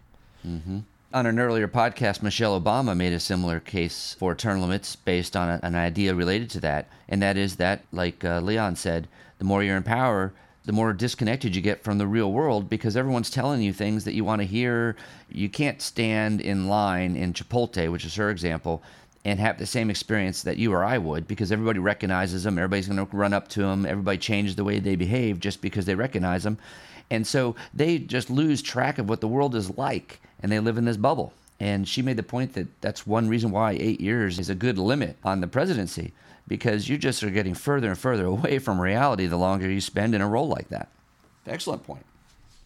Mm-hmm. 0.46 0.80
On 1.14 1.26
an 1.26 1.40
earlier 1.40 1.68
podcast, 1.68 2.22
Michelle 2.22 2.60
Obama 2.60 2.96
made 2.96 3.12
a 3.12 3.20
similar 3.20 3.60
case 3.60 4.16
for 4.18 4.34
term 4.34 4.62
limits 4.62 4.96
based 4.96 5.36
on 5.36 5.50
a, 5.50 5.60
an 5.62 5.76
idea 5.76 6.16
related 6.16 6.50
to 6.52 6.62
that. 6.62 6.88
And 7.10 7.22
that 7.22 7.36
is 7.36 7.58
that, 7.58 7.82
like 7.92 8.24
uh, 8.24 8.40
Leon 8.40 8.78
said, 8.78 9.10
the 9.38 9.44
more 9.44 9.62
you're 9.62 9.76
in 9.76 9.84
power, 9.84 10.32
the 10.64 10.72
more 10.72 10.94
disconnected 10.94 11.54
you 11.54 11.62
get 11.62 11.84
from 11.84 11.98
the 11.98 12.08
real 12.08 12.32
world 12.32 12.70
because 12.70 12.96
everyone's 12.96 13.30
telling 13.30 13.62
you 13.62 13.74
things 13.74 14.06
that 14.06 14.14
you 14.14 14.24
want 14.24 14.40
to 14.40 14.48
hear. 14.48 14.96
You 15.30 15.50
can't 15.50 15.82
stand 15.82 16.40
in 16.40 16.70
line 16.70 17.18
in 17.18 17.34
Chipotle, 17.34 17.92
which 17.92 18.06
is 18.06 18.16
her 18.16 18.30
example, 18.30 18.82
and 19.26 19.38
have 19.38 19.60
the 19.60 19.66
same 19.66 19.90
experience 19.90 20.44
that 20.44 20.56
you 20.56 20.72
or 20.72 20.86
I 20.86 20.98
would 20.98 21.28
because 21.28 21.52
everybody 21.52 21.80
recognizes 21.80 22.44
them. 22.44 22.58
Everybody's 22.58 22.88
going 22.88 23.06
to 23.06 23.18
run 23.18 23.34
up 23.34 23.50
to 23.50 23.64
them. 23.64 23.86
Everybody 23.86 24.18
changes 24.18 24.56
the 24.56 24.64
way 24.64 24.80
they 24.80 24.96
behave 24.96 25.42
just 25.42 25.62
because 25.62 25.84
they 25.84 25.96
recognize 25.96 26.44
them. 26.44 26.58
And 27.10 27.28
so 27.28 27.58
they 27.74 28.00
just 28.00 28.30
lose 28.30 28.62
track 28.62 28.98
of 28.98 29.10
what 29.10 29.20
the 29.20 29.28
world 29.28 29.56
is 29.56 29.78
like 29.78 30.22
and 30.42 30.52
they 30.52 30.60
live 30.60 30.78
in 30.78 30.86
this 30.86 30.98
bubble. 30.98 31.34
And 31.60 31.88
she 31.88 32.02
made 32.02 32.18
the 32.18 32.24
point 32.24 32.54
that 32.54 32.68
that's 32.82 33.06
one 33.06 33.30
reason 33.30 33.52
why 33.52 33.74
eight 33.74 34.02
years 34.02 34.40
is 34.40 34.50
a 34.50 34.56
good 34.56 34.78
limit 34.78 35.18
on 35.24 35.42
the 35.42 35.48
presidency 35.48 36.12
because 36.48 36.90
you 36.90 36.98
just 36.98 37.24
are 37.24 37.30
getting 37.30 37.54
further 37.54 37.90
and 37.90 37.98
further 37.98 38.26
away 38.26 38.60
from 38.60 38.82
reality 38.82 39.28
the 39.28 39.38
longer 39.38 39.70
you 39.70 39.80
spend 39.80 40.16
in 40.16 40.22
a 40.22 40.28
role 40.28 40.48
like 40.48 40.70
that. 40.70 40.90
Excellent 41.46 41.84
point. 41.84 42.06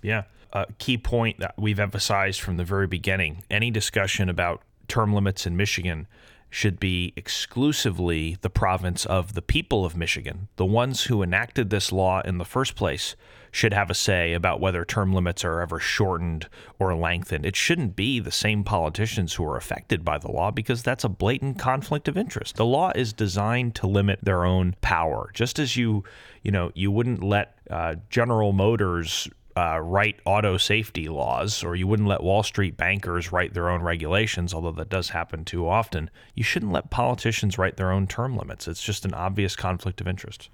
Yeah. 0.02 0.24
A 0.54 0.68
key 0.78 0.98
point 0.98 1.40
that 1.40 1.56
we've 1.58 1.80
emphasized 1.80 2.40
from 2.40 2.56
the 2.56 2.64
very 2.64 2.88
beginning 2.88 3.44
any 3.50 3.70
discussion 3.70 4.30
about 4.30 4.62
term 4.88 5.14
limits 5.14 5.46
in 5.46 5.58
Michigan 5.58 6.08
should 6.50 6.80
be 6.80 7.12
exclusively 7.18 8.38
the 8.40 8.50
province 8.50 9.06
of 9.06 9.34
the 9.34 9.42
people 9.42 9.84
of 9.84 9.98
Michigan. 9.98 10.48
The 10.56 10.66
ones 10.66 11.04
who 11.04 11.22
enacted 11.22 11.70
this 11.70 11.92
law 11.92 12.22
in 12.22 12.38
the 12.38 12.46
first 12.46 12.76
place 12.76 13.18
should 13.56 13.74
have 13.74 13.90
a 13.90 13.94
say 13.94 14.34
about 14.34 14.60
whether 14.60 14.84
term 14.84 15.14
limits 15.14 15.46
are 15.46 15.62
ever 15.62 15.80
shortened 15.80 16.50
or 16.78 16.94
lengthened. 16.94 17.46
It 17.46 17.56
shouldn't 17.56 17.96
be 17.96 18.20
the 18.20 18.30
same 18.30 18.66
politicians 18.66 19.34
who 19.34 19.46
are 19.46 19.56
affected 19.56 20.04
by 20.04 20.18
the 20.18 20.30
law 20.30 20.52
because 20.52 20.84
that's 20.84 21.06
a 21.06 21.10
blatant 21.10 21.58
conflict 21.58 22.10
of 22.10 22.18
interest. 22.18 22.58
The 22.58 22.66
law 22.66 22.92
is 22.94 23.14
designed 23.14 23.74
to 23.76 23.88
limit 23.88 24.20
their 24.22 24.44
own 24.44 24.76
power, 24.82 25.32
just 25.34 25.58
as 25.58 25.78
you, 25.78 26.04
you 26.44 26.52
know, 26.52 26.70
you 26.76 26.92
wouldn't 26.92 27.24
let 27.24 27.58
uh, 27.70 27.96
General 28.10 28.52
Motors 28.52 29.30
uh, 29.56 29.80
write 29.80 30.20
auto 30.26 30.58
safety 30.58 31.08
laws, 31.08 31.64
or 31.64 31.78
you 31.78 31.88
wouldn't 31.88 32.10
let 32.10 32.22
Wall 32.22 32.44
Street 32.44 32.76
bankers 32.76 33.32
write 33.32 33.54
their 33.54 33.70
own 33.70 33.82
regulations, 33.82 34.54
although 34.54 34.74
that 34.74 34.90
does 34.90 35.10
happen 35.10 35.46
too 35.46 35.66
often. 35.66 36.10
You 36.34 36.44
shouldn't 36.44 36.74
let 36.74 36.90
politicians 36.90 37.58
write 37.58 37.78
their 37.78 37.94
own 37.94 38.06
term 38.06 38.36
limits. 38.36 38.68
It's 38.68 38.84
just 38.84 39.06
an 39.06 39.14
obvious 39.14 39.56
conflict 39.56 40.02
of 40.02 40.10
interest. 40.10 40.50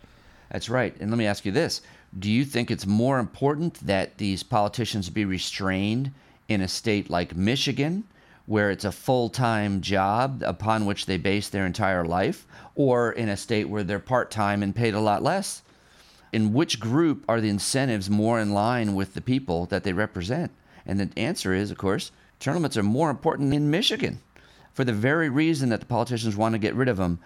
That's 0.51 0.69
right. 0.69 0.95
And 0.99 1.09
let 1.09 1.17
me 1.17 1.25
ask 1.25 1.45
you 1.45 1.51
this 1.51 1.81
Do 2.17 2.29
you 2.29 2.45
think 2.45 2.69
it's 2.69 2.85
more 2.85 3.19
important 3.19 3.85
that 3.85 4.17
these 4.17 4.43
politicians 4.43 5.09
be 5.09 5.25
restrained 5.25 6.11
in 6.47 6.61
a 6.61 6.67
state 6.67 7.09
like 7.09 7.35
Michigan, 7.35 8.03
where 8.45 8.69
it's 8.69 8.85
a 8.85 8.91
full 8.91 9.29
time 9.29 9.81
job 9.81 10.43
upon 10.45 10.85
which 10.85 11.05
they 11.05 11.17
base 11.17 11.49
their 11.49 11.65
entire 11.65 12.05
life, 12.05 12.45
or 12.75 13.11
in 13.11 13.29
a 13.29 13.37
state 13.37 13.69
where 13.69 13.83
they're 13.83 13.99
part 13.99 14.29
time 14.29 14.61
and 14.61 14.75
paid 14.75 14.93
a 14.93 14.99
lot 14.99 15.23
less? 15.23 15.63
in 16.33 16.53
which 16.53 16.79
group 16.79 17.25
are 17.27 17.41
the 17.41 17.49
incentives 17.49 18.09
more 18.09 18.39
in 18.39 18.53
line 18.53 18.95
with 18.95 19.13
the 19.13 19.21
people 19.21 19.65
that 19.67 19.83
they 19.83 19.93
represent? 19.93 20.51
And 20.85 20.99
the 20.99 21.09
answer 21.19 21.53
is, 21.53 21.71
of 21.71 21.77
course, 21.77 22.11
term 22.39 22.55
limits 22.55 22.77
are 22.77 22.83
more 22.83 23.09
important 23.09 23.53
in 23.53 23.69
Michigan 23.69 24.19
for 24.73 24.83
the 24.83 24.93
very 24.93 25.29
reason 25.29 25.69
that 25.69 25.81
the 25.81 25.85
politicians 25.85 26.35
want 26.35 26.53
to 26.53 26.59
get 26.59 26.75
rid 26.75 26.87
of 26.87 26.97
them 26.97 27.19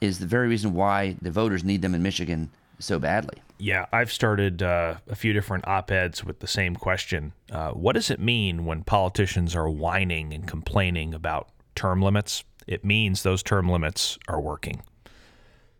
is 0.00 0.18
the 0.18 0.26
very 0.26 0.48
reason 0.48 0.74
why 0.74 1.16
the 1.20 1.30
voters 1.30 1.64
need 1.64 1.82
them 1.82 1.94
in 1.94 2.02
Michigan 2.02 2.50
so 2.80 2.98
badly. 2.98 3.38
Yeah, 3.58 3.86
I've 3.92 4.10
started 4.10 4.62
uh, 4.62 4.96
a 5.08 5.14
few 5.14 5.32
different 5.32 5.68
op 5.68 5.90
eds 5.90 6.24
with 6.24 6.40
the 6.40 6.46
same 6.46 6.76
question. 6.76 7.32
Uh, 7.52 7.70
what 7.72 7.92
does 7.92 8.10
it 8.10 8.18
mean 8.18 8.64
when 8.64 8.82
politicians 8.82 9.54
are 9.54 9.68
whining 9.68 10.32
and 10.32 10.48
complaining 10.48 11.14
about 11.14 11.48
term 11.74 12.00
limits? 12.00 12.42
It 12.66 12.84
means 12.84 13.22
those 13.22 13.42
term 13.42 13.68
limits 13.68 14.18
are 14.28 14.40
working. 14.40 14.82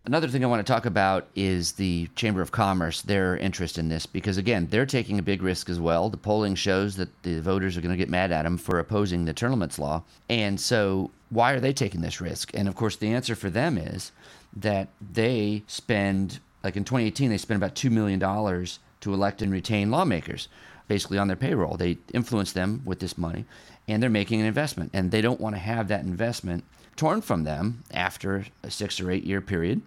Another 0.07 0.28
thing 0.28 0.42
I 0.42 0.47
want 0.47 0.66
to 0.66 0.73
talk 0.73 0.87
about 0.87 1.28
is 1.35 1.73
the 1.73 2.09
Chamber 2.16 2.40
of 2.40 2.52
Commerce, 2.52 3.02
their 3.02 3.37
interest 3.37 3.76
in 3.76 3.90
this, 3.90 4.07
because 4.07 4.38
again, 4.38 4.66
they're 4.71 4.87
taking 4.87 5.19
a 5.19 5.23
big 5.23 5.42
risk 5.42 5.69
as 5.69 5.78
well. 5.78 6.09
The 6.09 6.16
polling 6.16 6.54
shows 6.54 6.97
that 6.97 7.23
the 7.23 7.40
voters 7.40 7.76
are 7.76 7.83
going 7.83 7.92
to 7.92 7.99
get 7.99 8.09
mad 8.09 8.33
at 8.33 8.45
them 8.45 8.57
for 8.57 8.78
opposing 8.78 9.26
the 9.26 9.35
term 9.35 9.52
limits 9.52 9.78
law. 9.78 10.02
And 10.30 10.59
so, 10.59 11.11
why 11.28 11.52
are 11.52 11.61
they 11.61 11.75
taking 11.75 12.00
this 12.00 12.21
risk? 12.21 12.50
And 12.54 12.66
of 12.66 12.75
course, 12.75 12.97
the 12.97 13.12
answer 13.12 13.37
for 13.37 13.50
them 13.50 13.76
is 13.76 14.11
that 14.57 14.88
they 15.12 15.64
spend, 15.66 16.40
like 16.62 16.76
in 16.76 16.85
2018, 16.85 17.31
they 17.31 17.38
spent 17.38 17.57
about 17.57 17.75
$2 17.75 17.90
million 17.90 18.21
to 18.21 19.14
elect 19.14 19.43
and 19.43 19.52
retain 19.52 19.90
lawmakers, 19.90 20.49
basically 20.88 21.19
on 21.19 21.29
their 21.29 21.37
payroll. 21.37 21.76
They 21.76 21.99
influence 22.12 22.52
them 22.52 22.83
with 22.85 23.00
this 23.00 23.17
money, 23.17 23.45
and 23.88 24.02
they're 24.02 24.11
making 24.11 24.40
an 24.40 24.47
investment. 24.47 24.90
And 24.93 25.11
they 25.11 25.21
don't 25.21 25.40
want 25.40 25.55
to 25.55 25.61
have 25.61 25.88
that 25.88 26.05
investment 26.05 26.64
torn 26.97 27.23
from 27.23 27.45
them 27.45 27.83
after 27.93 28.47
a 28.62 28.71
six 28.71 29.00
or 29.00 29.11
eight 29.11 29.25
year 29.25 29.40
period. 29.40 29.81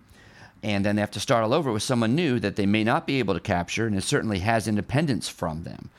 And 0.63 0.85
then 0.85 0.95
they 0.95 1.01
have 1.01 1.11
to 1.11 1.19
start 1.19 1.43
all 1.43 1.53
over 1.53 1.71
with 1.71 1.83
someone 1.83 2.15
new 2.15 2.39
that 2.39 2.55
they 2.55 2.65
may 2.65 2.83
not 2.83 3.05
be 3.05 3.19
able 3.19 3.33
to 3.33 3.39
capture, 3.39 3.85
and 3.85 3.95
it 3.95 4.03
certainly 4.03 4.39
has 4.39 4.67
independence 4.67 5.27
from 5.27 5.63
them. 5.63 5.89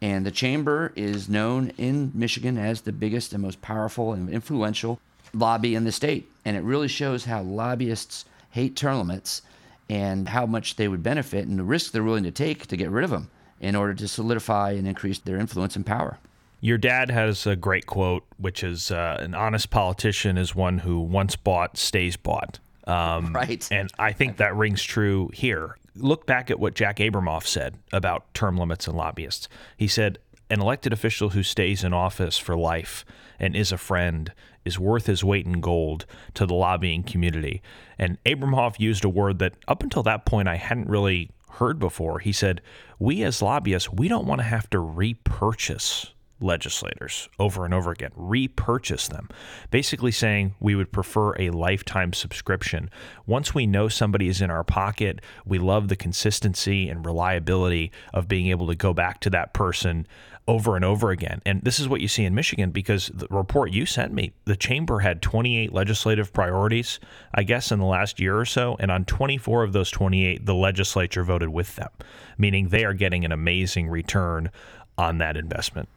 And 0.00 0.26
the 0.26 0.30
chamber 0.30 0.92
is 0.96 1.28
known 1.28 1.70
in 1.78 2.12
Michigan 2.14 2.58
as 2.58 2.82
the 2.82 2.92
biggest 2.92 3.32
and 3.32 3.42
most 3.42 3.62
powerful 3.62 4.12
and 4.12 4.28
influential 4.28 5.00
lobby 5.32 5.74
in 5.74 5.84
the 5.84 5.92
state. 5.92 6.30
And 6.44 6.56
it 6.56 6.62
really 6.62 6.88
shows 6.88 7.24
how 7.24 7.42
lobbyists 7.42 8.24
hate 8.50 8.76
term 8.76 8.98
limits 8.98 9.42
and 9.88 10.28
how 10.28 10.46
much 10.46 10.76
they 10.76 10.88
would 10.88 11.02
benefit 11.02 11.46
and 11.46 11.58
the 11.58 11.64
risk 11.64 11.92
they're 11.92 12.02
willing 12.02 12.24
to 12.24 12.30
take 12.30 12.66
to 12.66 12.76
get 12.76 12.90
rid 12.90 13.04
of 13.04 13.10
them 13.10 13.30
in 13.60 13.74
order 13.74 13.94
to 13.94 14.08
solidify 14.08 14.72
and 14.72 14.86
increase 14.86 15.18
their 15.18 15.38
influence 15.38 15.76
and 15.76 15.86
power. 15.86 16.18
Your 16.60 16.78
dad 16.78 17.10
has 17.10 17.46
a 17.46 17.54
great 17.54 17.86
quote, 17.86 18.24
which 18.38 18.64
is 18.64 18.90
uh, 18.90 19.18
an 19.20 19.34
honest 19.34 19.70
politician 19.70 20.36
is 20.36 20.54
one 20.54 20.78
who 20.78 21.00
once 21.00 21.36
bought 21.36 21.76
stays 21.76 22.16
bought. 22.16 22.58
Um, 22.86 23.32
right. 23.34 23.66
And 23.70 23.90
I 23.98 24.12
think 24.12 24.38
that 24.38 24.56
rings 24.56 24.82
true 24.82 25.30
here. 25.32 25.76
Look 25.94 26.26
back 26.26 26.50
at 26.50 26.58
what 26.58 26.74
Jack 26.74 26.96
Abramoff 26.98 27.46
said 27.46 27.76
about 27.92 28.32
term 28.34 28.56
limits 28.56 28.86
and 28.86 28.96
lobbyists. 28.96 29.48
He 29.76 29.88
said, 29.88 30.18
an 30.48 30.60
elected 30.60 30.92
official 30.92 31.30
who 31.30 31.42
stays 31.42 31.82
in 31.82 31.92
office 31.92 32.38
for 32.38 32.56
life 32.56 33.04
and 33.38 33.56
is 33.56 33.72
a 33.72 33.78
friend 33.78 34.32
is 34.66 34.78
worth 34.78 35.06
his 35.06 35.24
weight 35.24 35.46
in 35.46 35.60
gold 35.60 36.04
to 36.34 36.44
the 36.44 36.54
lobbying 36.54 37.02
community. 37.02 37.62
And 37.98 38.18
Abramoff 38.24 38.80
used 38.80 39.04
a 39.04 39.08
word 39.08 39.38
that 39.38 39.54
up 39.68 39.82
until 39.82 40.02
that 40.02 40.26
point 40.26 40.48
I 40.48 40.56
hadn't 40.56 40.88
really 40.88 41.30
heard 41.52 41.78
before. 41.78 42.18
He 42.18 42.32
said, 42.32 42.60
We 42.98 43.22
as 43.22 43.40
lobbyists, 43.40 43.92
we 43.92 44.08
don't 44.08 44.26
want 44.26 44.40
to 44.40 44.46
have 44.46 44.68
to 44.70 44.80
repurchase 44.80 46.12
legislators 46.40 47.28
over 47.38 47.64
and 47.64 47.72
over 47.72 47.90
again, 47.90 48.10
repurchase 48.14 49.08
them, 49.08 49.28
basically 49.70 50.10
saying 50.10 50.54
we 50.60 50.74
would 50.74 50.92
prefer 50.92 51.34
a 51.38 51.50
lifetime 51.50 52.12
subscription. 52.12 52.90
Once 53.26 53.54
we 53.54 53.66
know 53.66 53.88
somebody 53.88 54.28
is 54.28 54.40
in 54.40 54.50
our 54.50 54.64
pocket, 54.64 55.20
we 55.44 55.58
love 55.58 55.88
the 55.88 55.96
consistency 55.96 56.88
and 56.88 57.06
reliability 57.06 57.90
of 58.12 58.28
being 58.28 58.48
able 58.48 58.66
to 58.66 58.74
go 58.74 58.92
back 58.92 59.20
to 59.20 59.30
that 59.30 59.54
person 59.54 60.06
over 60.48 60.76
and 60.76 60.84
over 60.84 61.10
again. 61.10 61.42
And 61.44 61.60
this 61.62 61.80
is 61.80 61.88
what 61.88 62.00
you 62.00 62.08
see 62.08 62.24
in 62.24 62.34
Michigan 62.34 62.70
because 62.70 63.10
the 63.12 63.26
report 63.30 63.72
you 63.72 63.84
sent 63.84 64.12
me, 64.12 64.32
the 64.44 64.56
chamber 64.56 65.00
had 65.00 65.20
28 65.20 65.72
legislative 65.72 66.32
priorities, 66.32 67.00
I 67.34 67.42
guess, 67.42 67.72
in 67.72 67.80
the 67.80 67.86
last 67.86 68.20
year 68.20 68.38
or 68.38 68.44
so. 68.44 68.76
And 68.78 68.90
on 68.90 69.04
24 69.04 69.64
of 69.64 69.72
those 69.72 69.90
28, 69.90 70.46
the 70.46 70.54
legislature 70.54 71.24
voted 71.24 71.48
with 71.48 71.74
them, 71.76 71.90
meaning 72.38 72.68
they 72.68 72.84
are 72.84 72.94
getting 72.94 73.24
an 73.24 73.32
amazing 73.32 73.88
return 73.88 74.50
on 74.96 75.18
that 75.18 75.36
investment. 75.36 75.88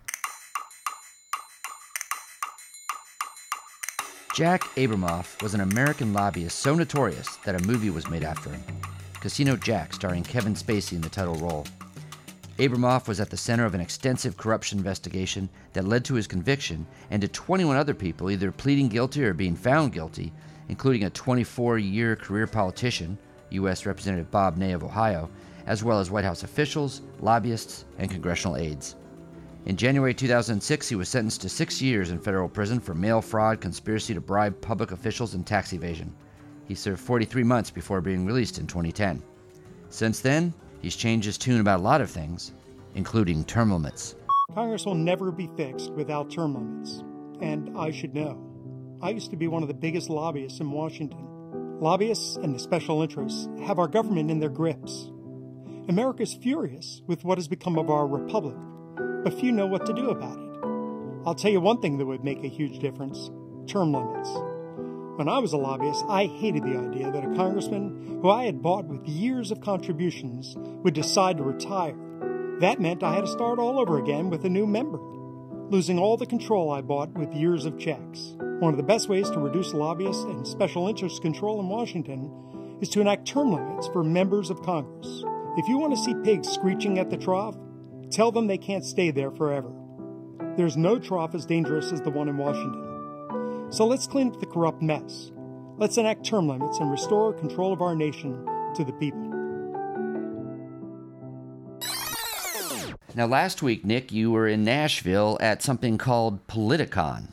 Jack 4.39 4.63
Abramoff 4.77 5.43
was 5.43 5.53
an 5.53 5.60
American 5.60 6.13
lobbyist 6.13 6.60
so 6.60 6.74
notorious 6.74 7.36
that 7.43 7.62
a 7.62 7.67
movie 7.67 7.89
was 7.89 8.10
made 8.10 8.24
after 8.24 8.50
him 8.50 8.63
Casino 9.15 9.58
Jack, 9.58 9.93
starring 9.93 10.24
Kevin 10.24 10.53
Spacey 10.53 10.93
in 10.93 11.01
the 11.01 11.10
title 11.10 11.36
role. 11.36 11.67
Abramoff 12.58 13.10
was 13.10 13.19
at 13.19 13.29
the 13.29 13.36
center 13.36 13.65
of 13.65 13.74
an 13.74 13.81
extensive 13.81 14.38
corruption 14.38 14.77
investigation 14.77 15.50
that 15.74 15.84
led 15.84 16.05
to 16.05 16.13
his 16.13 16.25
conviction 16.25 16.88
and 17.12 17.22
to 17.22 17.27
21 17.27 17.75
other 17.75 17.93
people 17.93 18.31
either 18.31 18.50
pleading 18.50 18.88
guilty 18.88 19.25
or 19.25 19.34
being 19.34 19.58
found 19.58 19.91
guilty, 19.91 20.31
including 20.69 21.03
a 21.03 21.10
24 21.10 21.77
year 21.77 22.15
career 22.15 22.48
politician, 22.48 23.17
U.S. 23.50 23.86
Representative 23.86 24.31
Bob 24.31 24.55
Ney 24.55 24.72
of 24.72 24.86
Ohio, 24.86 25.29
as 25.65 25.84
well 25.84 26.00
as 26.00 26.10
White 26.10 26.24
House 26.24 26.43
officials, 26.43 27.01
lobbyists, 27.19 27.84
and 27.98 28.10
congressional 28.10 28.55
aides. 28.55 28.96
In 29.66 29.75
January 29.75 30.13
2006, 30.13 30.88
he 30.88 30.96
was 30.96 31.10
sentenced 31.10 31.42
to 31.42 31.50
six 31.50 31.82
years 31.82 32.12
in 32.12 32.20
federal 32.20 32.48
prison 32.48 32.80
for 32.80 32.96
mail 32.96 33.22
fraud, 33.22 33.60
conspiracy 33.60 34.13
to 34.13 34.22
bribe 34.22 34.60
public 34.62 34.92
officials, 34.92 35.34
and 35.34 35.46
tax 35.46 35.74
evasion. 35.74 36.16
He 36.66 36.75
served 36.75 37.01
43 37.01 37.44
months 37.44 37.70
before 37.70 38.00
being 38.00 38.25
released 38.25 38.58
in 38.58 38.68
2010. 38.68 39.22
Since 39.89 40.22
then, 40.22 40.54
he's 40.82 40.96
changed 40.96 41.25
his 41.25 41.38
tune 41.38 41.60
about 41.60 41.82
a 41.82 41.84
lot 41.84 42.00
of 42.00 42.10
things, 42.10 42.54
including 42.96 43.44
term 43.44 43.72
limits. 43.72 44.16
Congress 44.56 44.86
will 44.86 44.96
never 44.96 45.32
be 45.32 45.50
fixed 45.58 45.92
without 45.92 46.32
term 46.32 46.56
limits, 46.56 47.04
and 47.42 47.78
I 47.78 47.92
should 47.92 48.16
know. 48.16 48.42
I 49.01 49.10
used 49.10 49.32
to 49.32 49.38
be 49.38 49.48
one 49.48 49.62
of 49.62 49.68
the 49.68 49.74
biggest 49.74 50.10
lobbyists 50.10 50.62
in 50.62 50.72
Washington. 50.72 51.80
Lobbyists 51.82 52.38
and 52.38 52.56
the 52.56 52.60
special 52.60 53.01
interests 53.01 53.48
have 53.66 53.78
our 53.78 53.88
government 53.88 54.32
in 54.32 54.39
their 54.39 54.50
grips. 54.50 55.12
America's 55.89 56.34
furious 56.34 57.01
with 57.08 57.24
what 57.24 57.38
has 57.38 57.48
become 57.48 57.78
of 57.78 57.89
our 57.89 58.08
republic 58.08 58.56
but 59.24 59.34
few 59.34 59.51
know 59.51 59.68
what 59.68 59.86
to 59.86 59.94
do 59.94 60.10
about 60.10 60.38
it. 60.38 61.25
I'll 61.25 61.36
tell 61.36 61.51
you 61.51 61.60
one 61.60 61.82
thing 61.82 61.98
that 61.98 62.06
would 62.06 62.24
make 62.24 62.44
a 62.44 62.48
huge 62.48 62.79
difference 62.79 63.29
term 63.68 63.94
limits. 63.94 64.29
When 65.18 65.27
I 65.27 65.39
was 65.39 65.51
a 65.51 65.58
lobbyist, 65.58 66.06
I 66.08 66.25
hated 66.25 66.63
the 66.63 66.77
idea 66.77 67.12
that 67.12 67.25
a 67.25 67.36
congressman 67.36 68.20
who 68.22 68.29
I 68.29 68.46
had 68.46 68.62
bought 68.62 68.86
with 68.86 69.06
years 69.06 69.51
of 69.51 69.60
contributions 69.60 70.56
would 70.58 70.94
decide 70.94 71.38
to 71.38 71.44
retire. 71.44 71.96
That 72.62 72.79
meant 72.79 73.03
I 73.03 73.15
had 73.15 73.25
to 73.25 73.32
start 73.32 73.60
all 73.60 73.79
over 73.79 74.00
again 74.00 74.29
with 74.29 74.46
a 74.46 74.50
new 74.50 74.65
member, 74.65 74.98
losing 75.70 76.00
all 76.00 76.18
the 76.18 76.25
control 76.25 76.72
I 76.72 76.82
bought 76.82 77.13
with 77.13 77.34
years 77.34 77.65
of 77.65 77.77
checks. 77.77 78.34
One 78.60 78.74
of 78.74 78.77
the 78.77 78.84
best 78.84 79.10
ways 79.10 79.29
to 79.32 79.39
reduce 79.39 79.74
lobbyist 79.74 80.25
and 80.25 80.48
special 80.48 80.88
interest 80.88 81.22
control 81.22 81.60
in 81.60 81.68
Washington 81.68 82.77
is 82.82 82.89
to 82.89 83.01
enact 83.01 83.27
term 83.27 83.51
limits 83.51 83.88
for 83.88 84.03
members 84.03 84.50
of 84.50 84.63
Congress. 84.63 85.24
If 85.58 85.68
you 85.68 85.77
want 85.77 85.96
to 85.96 86.01
see 86.01 86.15
pigs 86.24 86.48
screeching 86.48 86.98
at 86.98 87.10
the 87.10 87.18
trough, 87.18 87.56
Tell 88.12 88.32
them 88.32 88.48
they 88.48 88.58
can't 88.58 88.84
stay 88.84 89.12
there 89.12 89.32
forever. 89.32 89.72
There's 90.58 90.75
no 90.75 90.98
trough 91.00 91.36
as 91.36 91.46
dangerous 91.46 91.92
as 91.92 92.01
the 92.01 92.10
one 92.10 92.28
in 92.28 92.38
Washington. 92.38 93.68
So 93.72 93.86
let's 93.86 94.08
clean 94.08 94.30
up 94.30 94.39
the 94.39 94.48
corrupt 94.48 94.82
mess. 94.82 95.32
Let's 95.78 95.98
enact 95.98 96.25
term 96.25 96.48
limits 96.48 96.80
and 96.80 96.89
restore 96.89 97.34
control 97.34 97.72
of 97.72 97.82
our 97.82 97.96
nation 97.96 98.46
to 98.75 98.84
the 98.84 98.94
people. 98.94 99.30
Now, 103.16 103.25
last 103.25 103.62
week, 103.62 103.86
Nick, 103.86 104.12
you 104.12 104.32
were 104.32 104.48
in 104.48 104.63
Nashville 104.63 105.38
at 105.42 105.62
something 105.62 105.98
called 105.98 106.46
Politicon. 106.48 107.30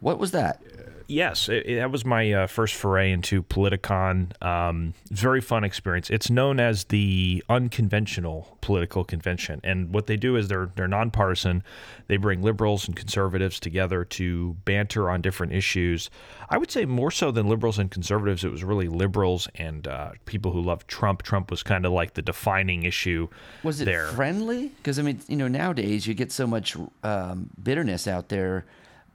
What 0.00 0.18
was 0.18 0.30
that? 0.32 0.62
Yes, 1.10 1.48
it, 1.48 1.64
it, 1.64 1.76
that 1.76 1.90
was 1.90 2.04
my 2.04 2.30
uh, 2.34 2.46
first 2.46 2.74
foray 2.74 3.10
into 3.10 3.42
Politicon. 3.42 4.40
Um, 4.44 4.92
very 5.10 5.40
fun 5.40 5.64
experience. 5.64 6.10
It's 6.10 6.28
known 6.28 6.60
as 6.60 6.84
the 6.84 7.42
unconventional 7.48 8.58
political 8.60 9.04
convention, 9.04 9.62
and 9.64 9.94
what 9.94 10.06
they 10.06 10.18
do 10.18 10.36
is 10.36 10.48
they're 10.48 10.70
they're 10.76 10.86
nonpartisan. 10.86 11.62
They 12.08 12.18
bring 12.18 12.42
liberals 12.42 12.86
and 12.86 12.94
conservatives 12.94 13.58
together 13.58 14.04
to 14.04 14.54
banter 14.66 15.08
on 15.08 15.22
different 15.22 15.54
issues. 15.54 16.10
I 16.50 16.58
would 16.58 16.70
say 16.70 16.84
more 16.84 17.10
so 17.10 17.30
than 17.30 17.48
liberals 17.48 17.78
and 17.78 17.90
conservatives, 17.90 18.44
it 18.44 18.50
was 18.50 18.62
really 18.62 18.88
liberals 18.88 19.48
and 19.54 19.88
uh, 19.88 20.10
people 20.26 20.52
who 20.52 20.60
love 20.60 20.86
Trump. 20.88 21.22
Trump 21.22 21.50
was 21.50 21.62
kind 21.62 21.86
of 21.86 21.92
like 21.92 22.14
the 22.14 22.22
defining 22.22 22.82
issue. 22.82 23.28
Was 23.62 23.80
it 23.80 23.86
there. 23.86 24.08
friendly? 24.08 24.68
Because 24.68 24.98
I 24.98 25.02
mean, 25.02 25.20
you 25.26 25.36
know, 25.36 25.48
nowadays 25.48 26.06
you 26.06 26.12
get 26.12 26.32
so 26.32 26.46
much 26.46 26.76
um, 27.02 27.48
bitterness 27.62 28.06
out 28.06 28.28
there 28.28 28.66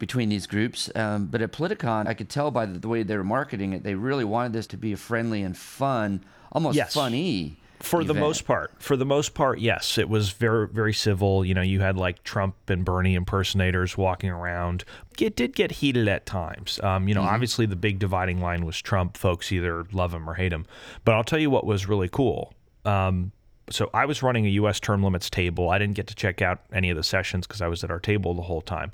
between 0.03 0.27
these 0.27 0.47
groups. 0.47 0.89
Um, 0.95 1.27
but 1.27 1.41
at 1.41 1.53
Politicon, 1.53 2.07
I 2.07 2.13
could 2.13 2.27
tell 2.27 2.51
by 2.51 2.65
the, 2.65 2.77
the, 2.77 2.89
way 2.89 3.03
they 3.03 3.15
were 3.15 3.23
marketing 3.23 3.71
it, 3.71 3.83
they 3.83 3.95
really 3.95 4.25
wanted 4.25 4.51
this 4.51 4.67
to 4.67 4.77
be 4.77 4.91
a 4.91 4.97
friendly 4.97 5.43
and 5.43 5.57
fun, 5.57 6.25
almost 6.51 6.75
yes. 6.75 6.93
funny. 6.93 7.55
For 7.79 8.01
event. 8.01 8.07
the 8.13 8.19
most 8.19 8.45
part, 8.45 8.71
for 8.79 8.97
the 8.97 9.05
most 9.05 9.33
part, 9.33 9.59
yes, 9.59 9.97
it 9.97 10.09
was 10.09 10.31
very, 10.31 10.67
very 10.67 10.93
civil. 10.93 11.45
You 11.45 11.53
know, 11.53 11.61
you 11.61 11.79
had 11.79 11.95
like 11.95 12.21
Trump 12.25 12.55
and 12.69 12.83
Bernie 12.83 13.15
impersonators 13.15 13.97
walking 13.97 14.29
around. 14.29 14.83
It 15.17 15.37
did 15.37 15.55
get 15.55 15.71
heated 15.71 16.09
at 16.09 16.25
times. 16.25 16.81
Um, 16.83 17.07
you 17.07 17.13
know, 17.13 17.21
mm-hmm. 17.21 17.35
obviously 17.35 17.65
the 17.65 17.77
big 17.77 17.99
dividing 17.99 18.41
line 18.41 18.65
was 18.65 18.81
Trump. 18.81 19.15
Folks 19.15 19.53
either 19.53 19.85
love 19.93 20.13
him 20.13 20.29
or 20.29 20.33
hate 20.33 20.51
him. 20.51 20.65
But 21.05 21.15
I'll 21.15 21.23
tell 21.23 21.39
you 21.39 21.49
what 21.49 21.65
was 21.65 21.87
really 21.87 22.09
cool. 22.09 22.53
Um, 22.83 23.31
so 23.69 23.89
I 23.93 24.05
was 24.05 24.21
running 24.21 24.45
a 24.45 24.49
U.S. 24.49 24.81
term 24.81 25.01
limits 25.01 25.29
table. 25.29 25.69
I 25.69 25.77
didn't 25.77 25.95
get 25.95 26.07
to 26.07 26.15
check 26.15 26.41
out 26.41 26.59
any 26.73 26.89
of 26.89 26.97
the 26.97 27.03
sessions 27.03 27.47
because 27.47 27.61
I 27.61 27.67
was 27.67 27.85
at 27.85 27.91
our 27.91 28.01
table 28.01 28.33
the 28.33 28.41
whole 28.41 28.61
time. 28.61 28.91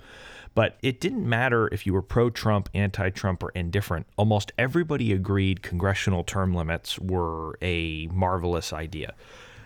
But 0.59 0.75
it 0.81 0.99
didn't 0.99 1.25
matter 1.25 1.69
if 1.71 1.85
you 1.85 1.93
were 1.93 2.01
pro 2.01 2.29
Trump, 2.29 2.67
anti 2.73 3.11
Trump, 3.11 3.43
or 3.43 3.49
indifferent. 3.51 4.07
Almost 4.17 4.51
everybody 4.57 5.13
agreed 5.13 5.61
congressional 5.61 6.25
term 6.25 6.53
limits 6.53 6.99
were 6.99 7.57
a 7.61 8.07
marvelous 8.07 8.73
idea. 8.73 9.13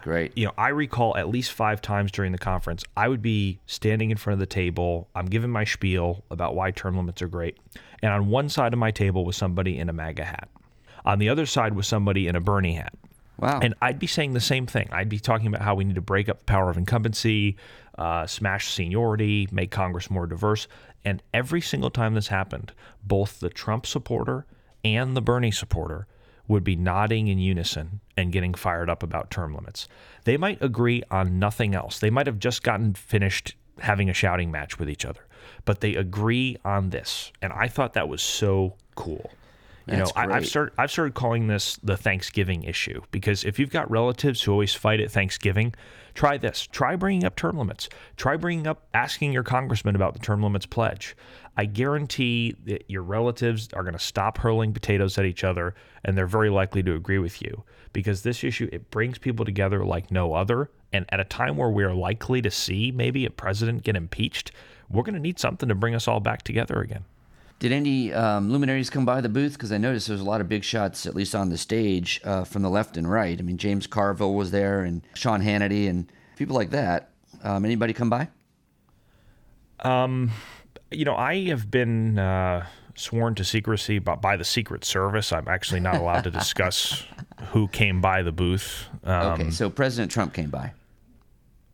Great. 0.04 0.38
You 0.38 0.46
know, 0.46 0.54
I 0.56 0.68
recall 0.68 1.18
at 1.18 1.30
least 1.30 1.52
five 1.52 1.82
times 1.82 2.12
during 2.12 2.32
the 2.32 2.38
conference, 2.38 2.84
I 2.96 3.08
would 3.08 3.24
be 3.24 3.58
standing 3.66 4.12
in 4.12 4.18
front 4.18 4.36
of 4.36 4.40
the 4.40 4.46
table. 4.46 5.10
I'm 5.16 5.26
giving 5.26 5.50
my 5.50 5.64
spiel 5.64 6.24
about 6.30 6.54
why 6.54 6.70
term 6.70 6.96
limits 6.96 7.24
are 7.24 7.28
great. 7.28 7.58
And 8.04 8.14
on 8.14 8.28
one 8.30 8.48
side 8.48 8.72
of 8.72 8.78
my 8.78 8.92
table 8.92 9.26
was 9.26 9.36
somebody 9.36 9.80
in 9.80 9.90
a 9.90 9.94
MAGA 9.94 10.26
hat. 10.26 10.48
On 11.06 11.18
the 11.18 11.28
other 11.28 11.48
side 11.48 11.74
was 11.74 11.88
somebody 11.88 12.28
in 12.28 12.36
a 12.36 12.40
Bernie 12.40 12.76
hat. 12.76 12.94
Wow. 13.38 13.60
And 13.62 13.74
I'd 13.82 14.00
be 14.00 14.08
saying 14.08 14.34
the 14.34 14.40
same 14.40 14.68
thing. 14.68 14.90
I'd 14.92 15.10
be 15.10 15.20
talking 15.20 15.48
about 15.48 15.62
how 15.62 15.76
we 15.76 15.84
need 15.84 15.96
to 15.96 16.02
break 16.02 16.30
up 16.30 16.40
the 16.40 16.46
power 16.46 16.70
of 16.70 16.78
incumbency, 16.78 17.58
uh, 17.98 18.28
smash 18.28 18.72
seniority, 18.72 19.48
make 19.52 19.72
Congress 19.72 20.10
more 20.10 20.28
diverse. 20.28 20.68
And 21.04 21.22
every 21.34 21.62
single 21.62 21.90
time 21.90 22.14
this 22.14 22.28
happened, 22.28 22.74
both 23.04 23.40
the 23.40 23.50
Trump 23.50 23.86
supporter 23.86 24.46
and 24.86 25.18
the 25.18 25.22
Bernie 25.22 25.52
supporter 25.52 26.08
would 26.48 26.64
be 26.64 26.76
nodding 26.76 27.28
in 27.28 27.40
unison 27.40 28.02
and 28.18 28.32
getting 28.32 28.54
fired 28.54 28.90
up 28.90 29.02
about 29.02 29.32
term 29.32 29.56
limits. 29.56 29.88
They 30.26 30.38
might 30.38 30.62
agree 30.62 31.04
on 31.10 31.40
nothing 31.40 31.74
else. 31.74 32.00
They 32.00 32.10
might 32.10 32.28
have 32.28 32.40
just 32.40 32.64
gotten 32.64 32.94
finished 32.94 33.56
having 33.80 34.10
a 34.10 34.14
shouting 34.14 34.52
match 34.52 34.78
with 34.78 34.90
each 34.90 35.06
other, 35.06 35.22
but 35.66 35.82
they 35.82 35.96
agree 35.96 36.58
on 36.64 36.90
this. 36.90 37.32
And 37.42 37.52
I 37.54 37.68
thought 37.68 37.94
that 37.94 38.10
was 38.10 38.22
so 38.22 38.76
cool. 38.96 39.32
You 39.88 39.98
That's 39.98 40.16
know, 40.16 40.22
I, 40.22 40.34
have 40.34 40.48
started 40.48 40.74
I've 40.78 40.92
started 40.92 41.14
calling 41.14 41.48
this 41.48 41.78
the 41.84 41.98
Thanksgiving 41.98 42.64
issue 42.64 43.02
because 43.12 43.44
if 43.44 43.60
you've 43.60 43.70
got 43.70 43.92
relatives 43.92 44.42
who 44.42 44.54
always 44.54 44.74
fight 44.74 45.02
at 45.02 45.12
Thanksgiving, 45.12 45.74
try 46.14 46.38
this. 46.38 46.68
Try 46.68 46.96
bringing 46.96 47.26
up 47.26 47.36
term 47.36 47.58
limits. 47.58 47.90
Try 48.16 48.38
bringing 48.38 48.66
up 48.66 48.88
asking 48.94 49.34
your 49.34 49.44
congressman 49.44 49.96
about 49.96 50.14
the 50.14 50.20
term 50.20 50.42
limits 50.42 50.66
pledge. 50.66 51.18
I 51.58 51.66
guarantee 51.66 52.56
that 52.66 52.90
your 52.90 53.04
relatives 53.04 53.70
are 53.74 53.84
going 53.84 53.94
to 53.94 54.00
stop 54.00 54.38
hurling 54.38 54.74
potatoes 54.74 55.18
at 55.18 55.26
each 55.26 55.44
other, 55.44 55.76
and 56.06 56.18
they're 56.18 56.28
very 56.28 56.50
likely 56.50 56.82
to 56.84 56.96
agree 56.96 57.20
with 57.20 57.42
you 57.42 57.64
because 57.92 58.24
this 58.24 58.44
issue 58.44 58.70
it 58.72 58.90
brings 58.90 59.18
people 59.18 59.44
together 59.44 59.86
like 59.86 60.12
no 60.12 60.34
other. 60.34 60.72
And 60.94 61.06
at 61.10 61.20
a 61.20 61.26
time 61.26 61.58
where 61.58 61.70
we 61.70 61.84
are 61.84 61.94
likely 61.94 62.42
to 62.42 62.52
see 62.52 62.92
maybe 62.92 63.26
a 63.26 63.30
president 63.30 63.84
get 63.84 63.98
impeached, 63.98 64.52
we're 64.90 65.04
going 65.04 65.16
to 65.16 65.20
need 65.20 65.40
something 65.40 65.68
to 65.68 65.76
bring 65.76 65.94
us 65.94 66.08
all 66.08 66.20
back 66.22 66.44
together 66.44 66.80
again. 66.80 67.04
Did 67.64 67.72
any 67.72 68.12
um, 68.12 68.52
luminaries 68.52 68.90
come 68.90 69.06
by 69.06 69.22
the 69.22 69.30
booth? 69.30 69.54
Because 69.54 69.72
I 69.72 69.78
noticed 69.78 70.08
there 70.08 70.16
was 70.16 70.20
a 70.20 70.26
lot 70.26 70.42
of 70.42 70.50
big 70.50 70.66
shots, 70.66 71.06
at 71.06 71.16
least 71.16 71.34
on 71.34 71.48
the 71.48 71.58
stage, 71.58 72.20
uh, 72.26 72.44
from 72.44 72.62
the 72.62 72.70
left 72.70 72.98
and 72.98 73.10
right. 73.10 73.40
I 73.40 73.42
mean, 73.42 73.58
James 73.58 73.88
Carville 73.88 74.34
was 74.34 74.52
there, 74.52 74.82
and 74.82 75.02
Sean 75.14 75.42
Hannity, 75.42 75.90
and 75.90 76.12
people 76.36 76.58
like 76.58 76.72
that. 76.72 77.12
Um, 77.42 77.64
anybody 77.64 77.94
come 77.94 78.10
by? 78.10 78.28
Um, 79.80 80.32
you 80.92 81.06
know, 81.06 81.16
I 81.16 81.46
have 81.46 81.72
been 81.72 82.20
uh, 82.20 82.66
sworn 82.96 83.34
to 83.36 83.46
secrecy 83.46 83.98
by, 84.00 84.16
by, 84.16 84.36
the 84.36 84.44
Secret 84.44 84.84
Service. 84.84 85.32
I'm 85.32 85.48
actually 85.48 85.80
not 85.80 85.96
allowed 85.96 86.26
to 86.26 86.32
discuss 86.32 87.06
who 87.52 87.70
came 87.70 88.02
by 88.02 88.24
the 88.24 88.34
booth. 88.34 88.90
Um, 89.06 89.40
okay, 89.40 89.52
so 89.52 89.70
President 89.70 90.12
Trump 90.12 90.34
came 90.34 90.50
by. 90.50 90.74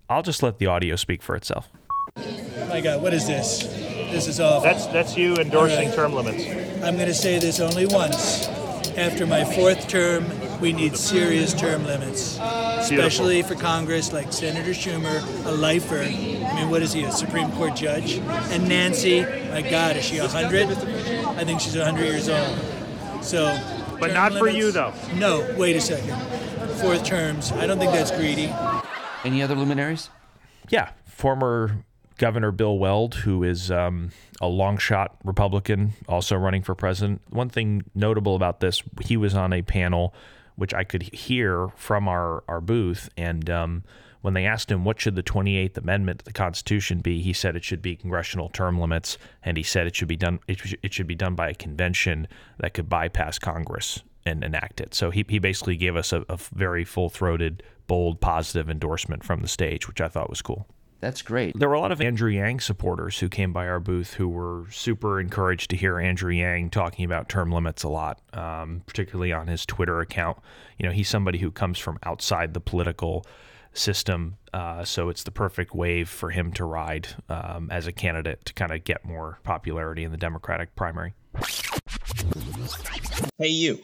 I'll 0.07 0.21
just 0.21 0.43
let 0.43 0.59
the 0.59 0.67
audio 0.67 0.95
speak 0.97 1.23
for 1.23 1.35
itself. 1.35 1.67
Oh 2.15 2.67
My 2.69 2.79
God, 2.79 3.01
what 3.01 3.15
is 3.15 3.25
this? 3.25 3.98
This 4.11 4.27
is 4.27 4.39
awful. 4.39 4.61
That's 4.61 4.87
that's 4.87 5.17
you 5.17 5.35
endorsing 5.35 5.87
right. 5.87 5.95
term 5.95 6.13
limits. 6.13 6.43
I'm 6.83 6.95
going 6.95 7.07
to 7.07 7.13
say 7.13 7.39
this 7.39 7.59
only 7.59 7.85
once. 7.85 8.47
After 8.97 9.25
my 9.25 9.45
fourth 9.45 9.87
term, 9.87 10.25
we 10.59 10.73
need 10.73 10.97
serious 10.97 11.53
term 11.53 11.85
limits, 11.85 12.37
especially 12.39 13.35
Beautiful. 13.35 13.57
for 13.57 13.63
Congress, 13.63 14.11
like 14.11 14.33
Senator 14.33 14.71
Schumer, 14.71 15.45
a 15.45 15.51
lifer. 15.51 16.01
I 16.01 16.09
mean, 16.55 16.69
what 16.69 16.81
is 16.81 16.91
he, 16.91 17.03
a 17.03 17.11
Supreme 17.11 17.51
Court 17.51 17.75
judge? 17.75 18.17
And 18.51 18.67
Nancy, 18.67 19.21
my 19.21 19.61
God, 19.61 19.95
is 19.95 20.03
she 20.03 20.19
100? 20.19 20.69
I 20.69 21.43
think 21.45 21.61
she's 21.61 21.77
100 21.77 22.03
years 22.03 22.27
old. 22.27 22.57
So, 23.23 23.57
but 23.99 24.11
not 24.11 24.33
limits, 24.33 24.39
for 24.39 24.57
you 24.57 24.71
though. 24.71 24.93
No, 25.15 25.47
wait 25.57 25.75
a 25.75 25.81
second. 25.81 26.17
Fourth 26.79 27.05
terms, 27.05 27.51
I 27.53 27.67
don't 27.67 27.77
think 27.77 27.91
that's 27.91 28.11
greedy. 28.11 28.53
Any 29.23 29.43
other 29.43 29.55
luminaries? 29.55 30.09
Yeah, 30.69 30.91
former 31.05 31.83
Governor 32.19 32.51
Bill 32.51 32.77
Weld, 32.77 33.15
who 33.15 33.43
is 33.43 33.71
um, 33.71 34.11
a 34.41 34.47
long 34.47 34.77
shot 34.77 35.15
Republican, 35.23 35.93
also 36.07 36.35
running 36.35 36.61
for 36.61 36.75
president. 36.75 37.21
One 37.29 37.49
thing 37.49 37.83
notable 37.95 38.35
about 38.35 38.59
this, 38.59 38.83
he 39.01 39.17
was 39.17 39.33
on 39.33 39.53
a 39.53 39.61
panel 39.61 40.13
which 40.57 40.73
I 40.73 40.83
could 40.83 41.03
hear 41.13 41.69
from 41.77 42.09
our, 42.09 42.43
our 42.49 42.59
booth. 42.59 43.09
And 43.15 43.49
um, 43.49 43.83
when 44.19 44.33
they 44.33 44.45
asked 44.45 44.69
him 44.69 44.83
what 44.83 44.99
should 44.99 45.15
the 45.15 45.23
28th 45.23 45.77
Amendment 45.77 46.19
to 46.19 46.25
the 46.25 46.33
Constitution 46.33 46.99
be, 46.99 47.21
he 47.21 47.31
said 47.31 47.55
it 47.55 47.63
should 47.63 47.81
be 47.81 47.95
congressional 47.95 48.49
term 48.49 48.77
limits, 48.77 49.17
and 49.41 49.55
he 49.55 49.63
said 49.63 49.87
it 49.87 49.95
should 49.95 50.09
be 50.09 50.17
done 50.17 50.39
it, 50.49 50.59
it 50.83 50.93
should 50.93 51.07
be 51.07 51.15
done 51.15 51.35
by 51.35 51.49
a 51.49 51.55
convention 51.55 52.27
that 52.57 52.73
could 52.73 52.89
bypass 52.89 53.39
Congress 53.39 54.03
and 54.25 54.43
enact 54.43 54.81
it. 54.81 54.93
So 54.93 55.09
he, 55.09 55.25
he 55.29 55.39
basically 55.39 55.77
gave 55.77 55.95
us 55.95 56.11
a, 56.11 56.25
a 56.27 56.37
very 56.53 56.83
full 56.83 57.07
throated, 57.07 57.63
bold, 57.87 58.19
positive 58.19 58.69
endorsement 58.69 59.23
from 59.23 59.41
the 59.41 59.47
stage, 59.47 59.87
which 59.87 60.01
I 60.01 60.09
thought 60.09 60.29
was 60.29 60.41
cool. 60.41 60.67
That's 60.99 61.21
great. 61.21 61.57
There 61.57 61.69
were 61.69 61.75
a 61.75 61.79
lot 61.79 61.93
of 61.93 62.01
Andrew 62.01 62.29
Yang 62.29 62.59
supporters 62.59 63.19
who 63.19 63.29
came 63.29 63.53
by 63.53 63.67
our 63.67 63.79
booth 63.79 64.15
who 64.15 64.27
were 64.27 64.65
super 64.69 65.19
encouraged 65.19 65.69
to 65.69 65.77
hear 65.77 65.97
Andrew 65.97 66.31
Yang 66.31 66.71
talking 66.71 67.05
about 67.05 67.29
term 67.29 67.51
limits 67.51 67.83
a 67.83 67.89
lot, 67.89 68.21
um, 68.33 68.83
particularly 68.85 69.31
on 69.31 69.47
his 69.47 69.65
Twitter 69.65 70.01
account. 70.01 70.37
You 70.77 70.85
know, 70.85 70.91
he's 70.91 71.07
somebody 71.07 71.37
who 71.37 71.51
comes 71.51 71.79
from 71.79 71.99
outside 72.03 72.53
the 72.53 72.59
political 72.59 73.25
system, 73.71 74.37
uh, 74.53 74.83
so 74.83 75.07
it's 75.09 75.23
the 75.23 75.31
perfect 75.31 75.73
wave 75.73 76.09
for 76.09 76.31
him 76.31 76.51
to 76.53 76.65
ride 76.65 77.07
um, 77.29 77.69
as 77.71 77.87
a 77.87 77.93
candidate 77.93 78.43
to 78.45 78.53
kind 78.53 78.73
of 78.73 78.83
get 78.83 79.05
more 79.05 79.39
popularity 79.43 80.03
in 80.03 80.11
the 80.11 80.17
Democratic 80.17 80.75
primary. 80.75 81.13
Hey, 83.37 83.49
you, 83.49 83.79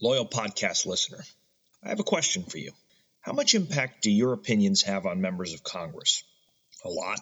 loyal 0.00 0.26
podcast 0.26 0.86
listener. 0.86 1.22
I 1.84 1.90
have 1.90 2.00
a 2.00 2.04
question 2.04 2.42
for 2.42 2.58
you. 2.58 2.72
How 3.20 3.32
much 3.32 3.54
impact 3.54 4.02
do 4.02 4.10
your 4.10 4.32
opinions 4.32 4.82
have 4.82 5.06
on 5.06 5.20
members 5.20 5.54
of 5.54 5.62
Congress? 5.62 6.24
A 6.84 6.88
lot? 6.88 7.20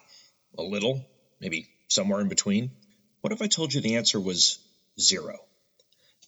A 0.58 0.62
little? 0.62 1.02
Maybe 1.40 1.68
somewhere 1.88 2.20
in 2.20 2.28
between? 2.28 2.70
What 3.22 3.32
if 3.32 3.40
I 3.40 3.46
told 3.46 3.72
you 3.72 3.80
the 3.80 3.96
answer 3.96 4.20
was 4.20 4.58
zero? 5.00 5.38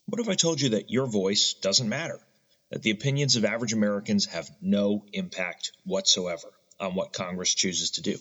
What 0.06 0.20
if 0.20 0.30
I 0.30 0.34
told 0.34 0.60
you 0.60 0.70
that 0.70 0.90
your 0.90 1.06
voice 1.06 1.52
doesn't 1.52 1.90
matter? 1.90 2.20
That 2.70 2.82
the 2.82 2.90
opinions 2.90 3.36
of 3.36 3.44
average 3.44 3.74
Americans 3.74 4.24
have 4.26 4.50
no 4.62 5.04
impact 5.12 5.72
whatsoever 5.84 6.48
on 6.80 6.94
what 6.94 7.12
Congress 7.12 7.54
chooses 7.54 7.90
to 7.92 8.02
do? 8.02 8.18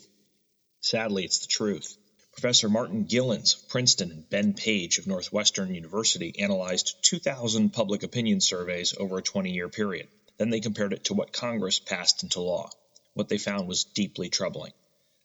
Sadly, 0.81 1.23
it's 1.23 1.39
the 1.39 1.47
truth. 1.47 1.97
Professor 2.33 2.67
Martin 2.67 3.05
Gilens 3.05 3.55
of 3.55 3.69
Princeton 3.69 4.11
and 4.11 4.29
Ben 4.29 4.53
Page 4.53 4.99
of 4.99 5.07
Northwestern 5.07 5.73
University 5.73 6.37
analyzed 6.39 6.95
2,000 7.03 7.71
public 7.71 8.03
opinion 8.03 8.41
surveys 8.41 8.93
over 8.97 9.17
a 9.17 9.23
20 9.23 9.51
year 9.51 9.69
period. 9.69 10.09
Then 10.37 10.49
they 10.49 10.59
compared 10.59 10.91
it 10.91 11.05
to 11.05 11.13
what 11.13 11.31
Congress 11.31 11.79
passed 11.79 12.23
into 12.23 12.41
law. 12.41 12.69
What 13.13 13.29
they 13.29 13.37
found 13.37 13.67
was 13.67 13.85
deeply 13.85 14.29
troubling. 14.29 14.73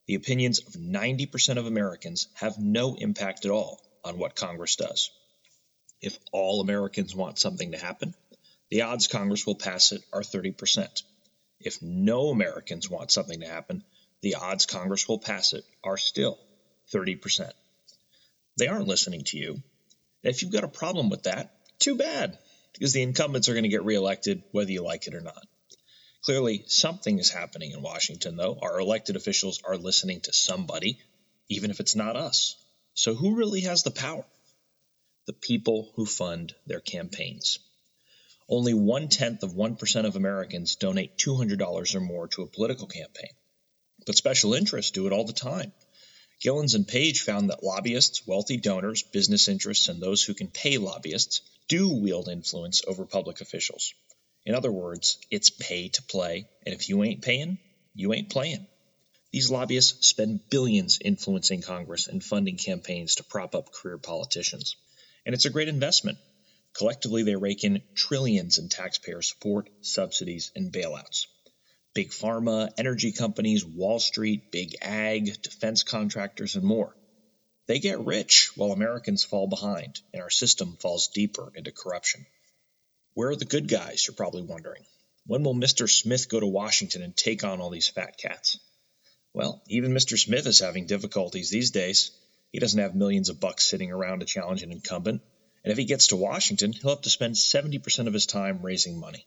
The 0.06 0.14
opinions 0.14 0.60
of 0.60 0.72
90% 0.74 1.56
of 1.58 1.66
Americans 1.66 2.28
have 2.34 2.58
no 2.58 2.94
impact 2.94 3.44
at 3.44 3.50
all 3.50 3.80
on 4.04 4.18
what 4.18 4.34
Congress 4.34 4.76
does. 4.76 5.10
If 6.00 6.18
all 6.32 6.60
Americans 6.60 7.14
want 7.14 7.38
something 7.38 7.72
to 7.72 7.78
happen, 7.78 8.14
the 8.70 8.82
odds 8.82 9.06
Congress 9.06 9.46
will 9.46 9.54
pass 9.54 9.92
it 9.92 10.02
are 10.12 10.22
30%. 10.22 11.02
If 11.60 11.80
no 11.80 12.30
Americans 12.30 12.90
want 12.90 13.12
something 13.12 13.40
to 13.40 13.46
happen, 13.46 13.84
the 14.20 14.34
odds 14.36 14.66
Congress 14.66 15.06
will 15.06 15.18
pass 15.18 15.52
it 15.52 15.64
are 15.84 15.96
still 15.96 16.38
30%. 16.92 17.50
They 18.56 18.66
aren't 18.66 18.88
listening 18.88 19.24
to 19.26 19.38
you. 19.38 19.62
If 20.22 20.42
you've 20.42 20.52
got 20.52 20.64
a 20.64 20.68
problem 20.68 21.10
with 21.10 21.24
that, 21.24 21.54
too 21.78 21.96
bad, 21.96 22.38
because 22.72 22.92
the 22.92 23.02
incumbents 23.02 23.48
are 23.48 23.54
going 23.54 23.64
to 23.64 23.68
get 23.68 23.84
reelected 23.84 24.42
whether 24.52 24.70
you 24.70 24.82
like 24.82 25.06
it 25.06 25.14
or 25.14 25.20
not. 25.20 25.46
Clearly, 26.22 26.64
something 26.68 27.18
is 27.18 27.30
happening 27.30 27.72
in 27.72 27.82
Washington, 27.82 28.36
though. 28.36 28.56
Our 28.62 28.78
elected 28.78 29.16
officials 29.16 29.60
are 29.64 29.76
listening 29.76 30.20
to 30.20 30.32
somebody, 30.32 31.00
even 31.48 31.70
if 31.70 31.80
it's 31.80 31.96
not 31.96 32.14
us. 32.14 32.54
So, 32.94 33.14
who 33.14 33.34
really 33.34 33.62
has 33.62 33.82
the 33.82 33.90
power? 33.90 34.24
The 35.26 35.32
people 35.32 35.90
who 35.96 36.06
fund 36.06 36.54
their 36.64 36.78
campaigns. 36.80 37.58
Only 38.48 38.72
one 38.72 39.08
tenth 39.08 39.42
of 39.42 39.52
1% 39.52 40.06
of 40.06 40.14
Americans 40.14 40.76
donate 40.76 41.18
$200 41.18 41.94
or 41.94 42.00
more 42.00 42.28
to 42.28 42.42
a 42.42 42.46
political 42.46 42.86
campaign. 42.86 43.30
But 44.06 44.16
special 44.16 44.54
interests 44.54 44.92
do 44.92 45.08
it 45.08 45.12
all 45.12 45.24
the 45.24 45.32
time. 45.32 45.72
Gilens 46.40 46.74
and 46.74 46.86
Page 46.86 47.22
found 47.22 47.50
that 47.50 47.64
lobbyists, 47.64 48.26
wealthy 48.26 48.58
donors, 48.58 49.02
business 49.02 49.48
interests, 49.48 49.88
and 49.88 50.00
those 50.00 50.22
who 50.22 50.34
can 50.34 50.48
pay 50.48 50.78
lobbyists 50.78 51.40
do 51.66 51.88
wield 51.88 52.28
influence 52.28 52.82
over 52.86 53.06
public 53.06 53.40
officials. 53.40 53.94
In 54.44 54.54
other 54.54 54.72
words, 54.72 55.18
it's 55.30 55.50
pay 55.50 55.88
to 55.88 56.02
play, 56.02 56.48
and 56.66 56.74
if 56.74 56.88
you 56.88 57.02
ain't 57.04 57.22
paying, 57.22 57.58
you 57.94 58.12
ain't 58.12 58.30
playing. 58.30 58.66
These 59.32 59.50
lobbyists 59.50 60.08
spend 60.08 60.50
billions 60.50 60.98
influencing 61.02 61.62
Congress 61.62 62.06
and 62.06 62.22
funding 62.22 62.56
campaigns 62.56 63.14
to 63.14 63.24
prop 63.24 63.54
up 63.54 63.72
career 63.72 63.98
politicians. 63.98 64.76
And 65.24 65.34
it's 65.34 65.46
a 65.46 65.50
great 65.50 65.68
investment. 65.68 66.18
Collectively, 66.74 67.22
they 67.22 67.36
rake 67.36 67.64
in 67.64 67.82
trillions 67.94 68.58
in 68.58 68.68
taxpayer 68.68 69.22
support, 69.22 69.70
subsidies, 69.80 70.50
and 70.56 70.72
bailouts. 70.72 71.26
Big 71.94 72.10
pharma, 72.10 72.70
energy 72.78 73.12
companies, 73.12 73.64
Wall 73.64 74.00
Street, 74.00 74.50
big 74.50 74.76
ag, 74.82 75.40
defense 75.42 75.82
contractors, 75.82 76.56
and 76.56 76.64
more. 76.64 76.96
They 77.66 77.78
get 77.78 78.00
rich 78.00 78.50
while 78.56 78.72
Americans 78.72 79.22
fall 79.22 79.46
behind 79.46 80.00
and 80.12 80.20
our 80.20 80.30
system 80.30 80.76
falls 80.80 81.08
deeper 81.08 81.52
into 81.54 81.70
corruption. 81.70 82.26
Where 83.14 83.28
are 83.28 83.36
the 83.36 83.44
good 83.44 83.68
guys, 83.68 84.06
you're 84.06 84.14
probably 84.14 84.42
wondering? 84.42 84.84
When 85.26 85.42
will 85.42 85.54
Mr. 85.54 85.88
Smith 85.88 86.28
go 86.28 86.40
to 86.40 86.46
Washington 86.46 87.02
and 87.02 87.14
take 87.14 87.44
on 87.44 87.60
all 87.60 87.68
these 87.68 87.88
fat 87.88 88.16
cats? 88.16 88.58
Well, 89.34 89.62
even 89.68 89.92
Mr. 89.92 90.18
Smith 90.18 90.46
is 90.46 90.60
having 90.60 90.86
difficulties 90.86 91.50
these 91.50 91.70
days. 91.70 92.10
He 92.52 92.58
doesn't 92.58 92.80
have 92.80 92.94
millions 92.94 93.28
of 93.28 93.38
bucks 93.38 93.64
sitting 93.64 93.92
around 93.92 94.20
to 94.20 94.26
challenge 94.26 94.62
an 94.62 94.72
incumbent, 94.72 95.22
and 95.62 95.72
if 95.72 95.78
he 95.78 95.84
gets 95.84 96.08
to 96.08 96.16
Washington, 96.16 96.72
he'll 96.72 96.90
have 96.90 97.02
to 97.02 97.10
spend 97.10 97.34
70% 97.34 98.06
of 98.06 98.14
his 98.14 98.26
time 98.26 98.62
raising 98.62 98.98
money. 98.98 99.26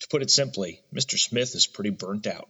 To 0.00 0.08
put 0.08 0.22
it 0.22 0.30
simply, 0.30 0.82
Mr. 0.92 1.18
Smith 1.18 1.54
is 1.54 1.66
pretty 1.66 1.90
burnt 1.90 2.26
out. 2.26 2.48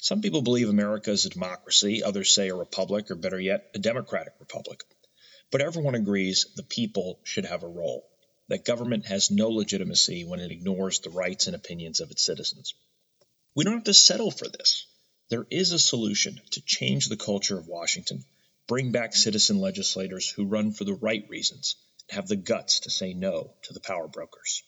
Some 0.00 0.20
people 0.20 0.42
believe 0.42 0.68
America 0.68 1.10
is 1.10 1.26
a 1.26 1.30
democracy, 1.30 2.02
others 2.02 2.32
say 2.32 2.48
a 2.48 2.54
republic, 2.54 3.10
or 3.10 3.16
better 3.16 3.40
yet, 3.40 3.70
a 3.74 3.78
democratic 3.78 4.34
republic. 4.38 4.84
But 5.50 5.62
everyone 5.62 5.94
agrees 5.94 6.46
the 6.54 6.62
people 6.62 7.18
should 7.24 7.44
have 7.44 7.62
a 7.62 7.68
role, 7.68 8.08
that 8.48 8.64
government 8.64 9.06
has 9.06 9.30
no 9.30 9.50
legitimacy 9.50 10.24
when 10.24 10.40
it 10.40 10.50
ignores 10.50 11.00
the 11.00 11.10
rights 11.10 11.46
and 11.46 11.56
opinions 11.56 12.00
of 12.00 12.10
its 12.10 12.24
citizens. 12.24 12.74
We 13.54 13.64
don't 13.64 13.74
have 13.74 13.84
to 13.84 13.94
settle 13.94 14.30
for 14.30 14.48
this. 14.48 14.86
There 15.30 15.46
is 15.50 15.72
a 15.72 15.78
solution 15.78 16.40
to 16.52 16.62
change 16.62 17.08
the 17.08 17.16
culture 17.16 17.58
of 17.58 17.66
Washington, 17.66 18.24
bring 18.68 18.92
back 18.92 19.14
citizen 19.14 19.58
legislators 19.58 20.28
who 20.30 20.46
run 20.46 20.72
for 20.72 20.84
the 20.84 20.94
right 20.94 21.24
reasons, 21.28 21.76
and 22.08 22.16
have 22.16 22.28
the 22.28 22.36
guts 22.36 22.80
to 22.80 22.90
say 22.90 23.12
no 23.12 23.54
to 23.62 23.72
the 23.72 23.80
power 23.80 24.08
brokers. 24.08 24.62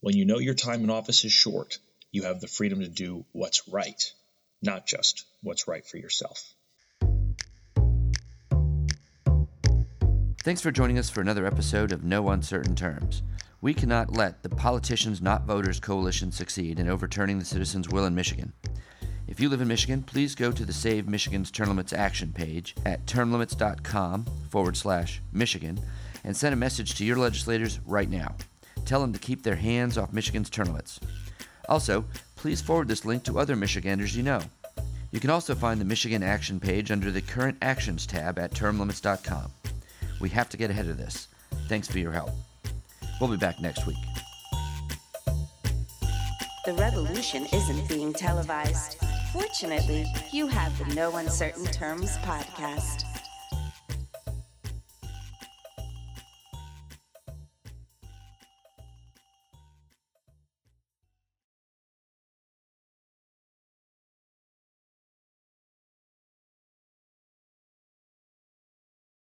When 0.00 0.16
you 0.16 0.24
know 0.24 0.38
your 0.38 0.54
time 0.54 0.84
in 0.84 0.90
office 0.90 1.24
is 1.24 1.32
short, 1.32 1.78
you 2.10 2.22
have 2.22 2.40
the 2.40 2.48
freedom 2.48 2.80
to 2.80 2.88
do 2.88 3.24
what's 3.32 3.68
right 3.68 4.02
not 4.64 4.86
just 4.86 5.26
what's 5.42 5.68
right 5.68 5.86
for 5.86 5.98
yourself. 5.98 6.53
Thanks 10.44 10.60
for 10.60 10.70
joining 10.70 10.98
us 10.98 11.08
for 11.08 11.22
another 11.22 11.46
episode 11.46 11.90
of 11.90 12.04
No 12.04 12.28
Uncertain 12.28 12.76
Terms. 12.76 13.22
We 13.62 13.72
cannot 13.72 14.14
let 14.14 14.42
the 14.42 14.50
Politicians 14.50 15.22
Not 15.22 15.46
Voters 15.46 15.80
Coalition 15.80 16.30
succeed 16.30 16.78
in 16.78 16.86
overturning 16.86 17.38
the 17.38 17.46
citizens' 17.46 17.88
will 17.88 18.04
in 18.04 18.14
Michigan. 18.14 18.52
If 19.26 19.40
you 19.40 19.48
live 19.48 19.62
in 19.62 19.68
Michigan, 19.68 20.02
please 20.02 20.34
go 20.34 20.52
to 20.52 20.66
the 20.66 20.72
Save 20.74 21.08
Michigan's 21.08 21.50
Term 21.50 21.70
Limits 21.70 21.94
Action 21.94 22.30
page 22.30 22.74
at 22.84 23.06
termlimits.com 23.06 24.26
forward 24.50 24.76
slash 24.76 25.22
Michigan 25.32 25.80
and 26.24 26.36
send 26.36 26.52
a 26.52 26.56
message 26.56 26.94
to 26.96 27.06
your 27.06 27.16
legislators 27.16 27.80
right 27.86 28.10
now. 28.10 28.36
Tell 28.84 29.00
them 29.00 29.14
to 29.14 29.18
keep 29.18 29.44
their 29.44 29.56
hands 29.56 29.96
off 29.96 30.12
Michigan's 30.12 30.50
term 30.50 30.66
limits. 30.66 31.00
Also, 31.70 32.04
please 32.36 32.60
forward 32.60 32.88
this 32.88 33.06
link 33.06 33.22
to 33.24 33.38
other 33.38 33.56
Michiganders 33.56 34.14
you 34.14 34.22
know. 34.22 34.42
You 35.10 35.20
can 35.20 35.30
also 35.30 35.54
find 35.54 35.80
the 35.80 35.86
Michigan 35.86 36.22
Action 36.22 36.60
page 36.60 36.90
under 36.90 37.10
the 37.10 37.22
Current 37.22 37.56
Actions 37.62 38.04
tab 38.04 38.38
at 38.38 38.50
termlimits.com. 38.50 39.50
We 40.20 40.28
have 40.30 40.48
to 40.50 40.56
get 40.56 40.70
ahead 40.70 40.88
of 40.88 40.96
this. 40.96 41.28
Thanks 41.68 41.88
for 41.88 41.98
your 41.98 42.12
help. 42.12 42.30
We'll 43.20 43.30
be 43.30 43.36
back 43.36 43.60
next 43.60 43.86
week. 43.86 43.96
The 46.64 46.74
revolution 46.74 47.46
isn't 47.52 47.88
being 47.88 48.12
televised. 48.12 48.96
Fortunately, 49.32 50.06
you 50.32 50.46
have 50.46 50.76
the 50.78 50.94
No 50.94 51.16
Uncertain 51.16 51.66
Terms 51.66 52.16
podcast. 52.18 53.13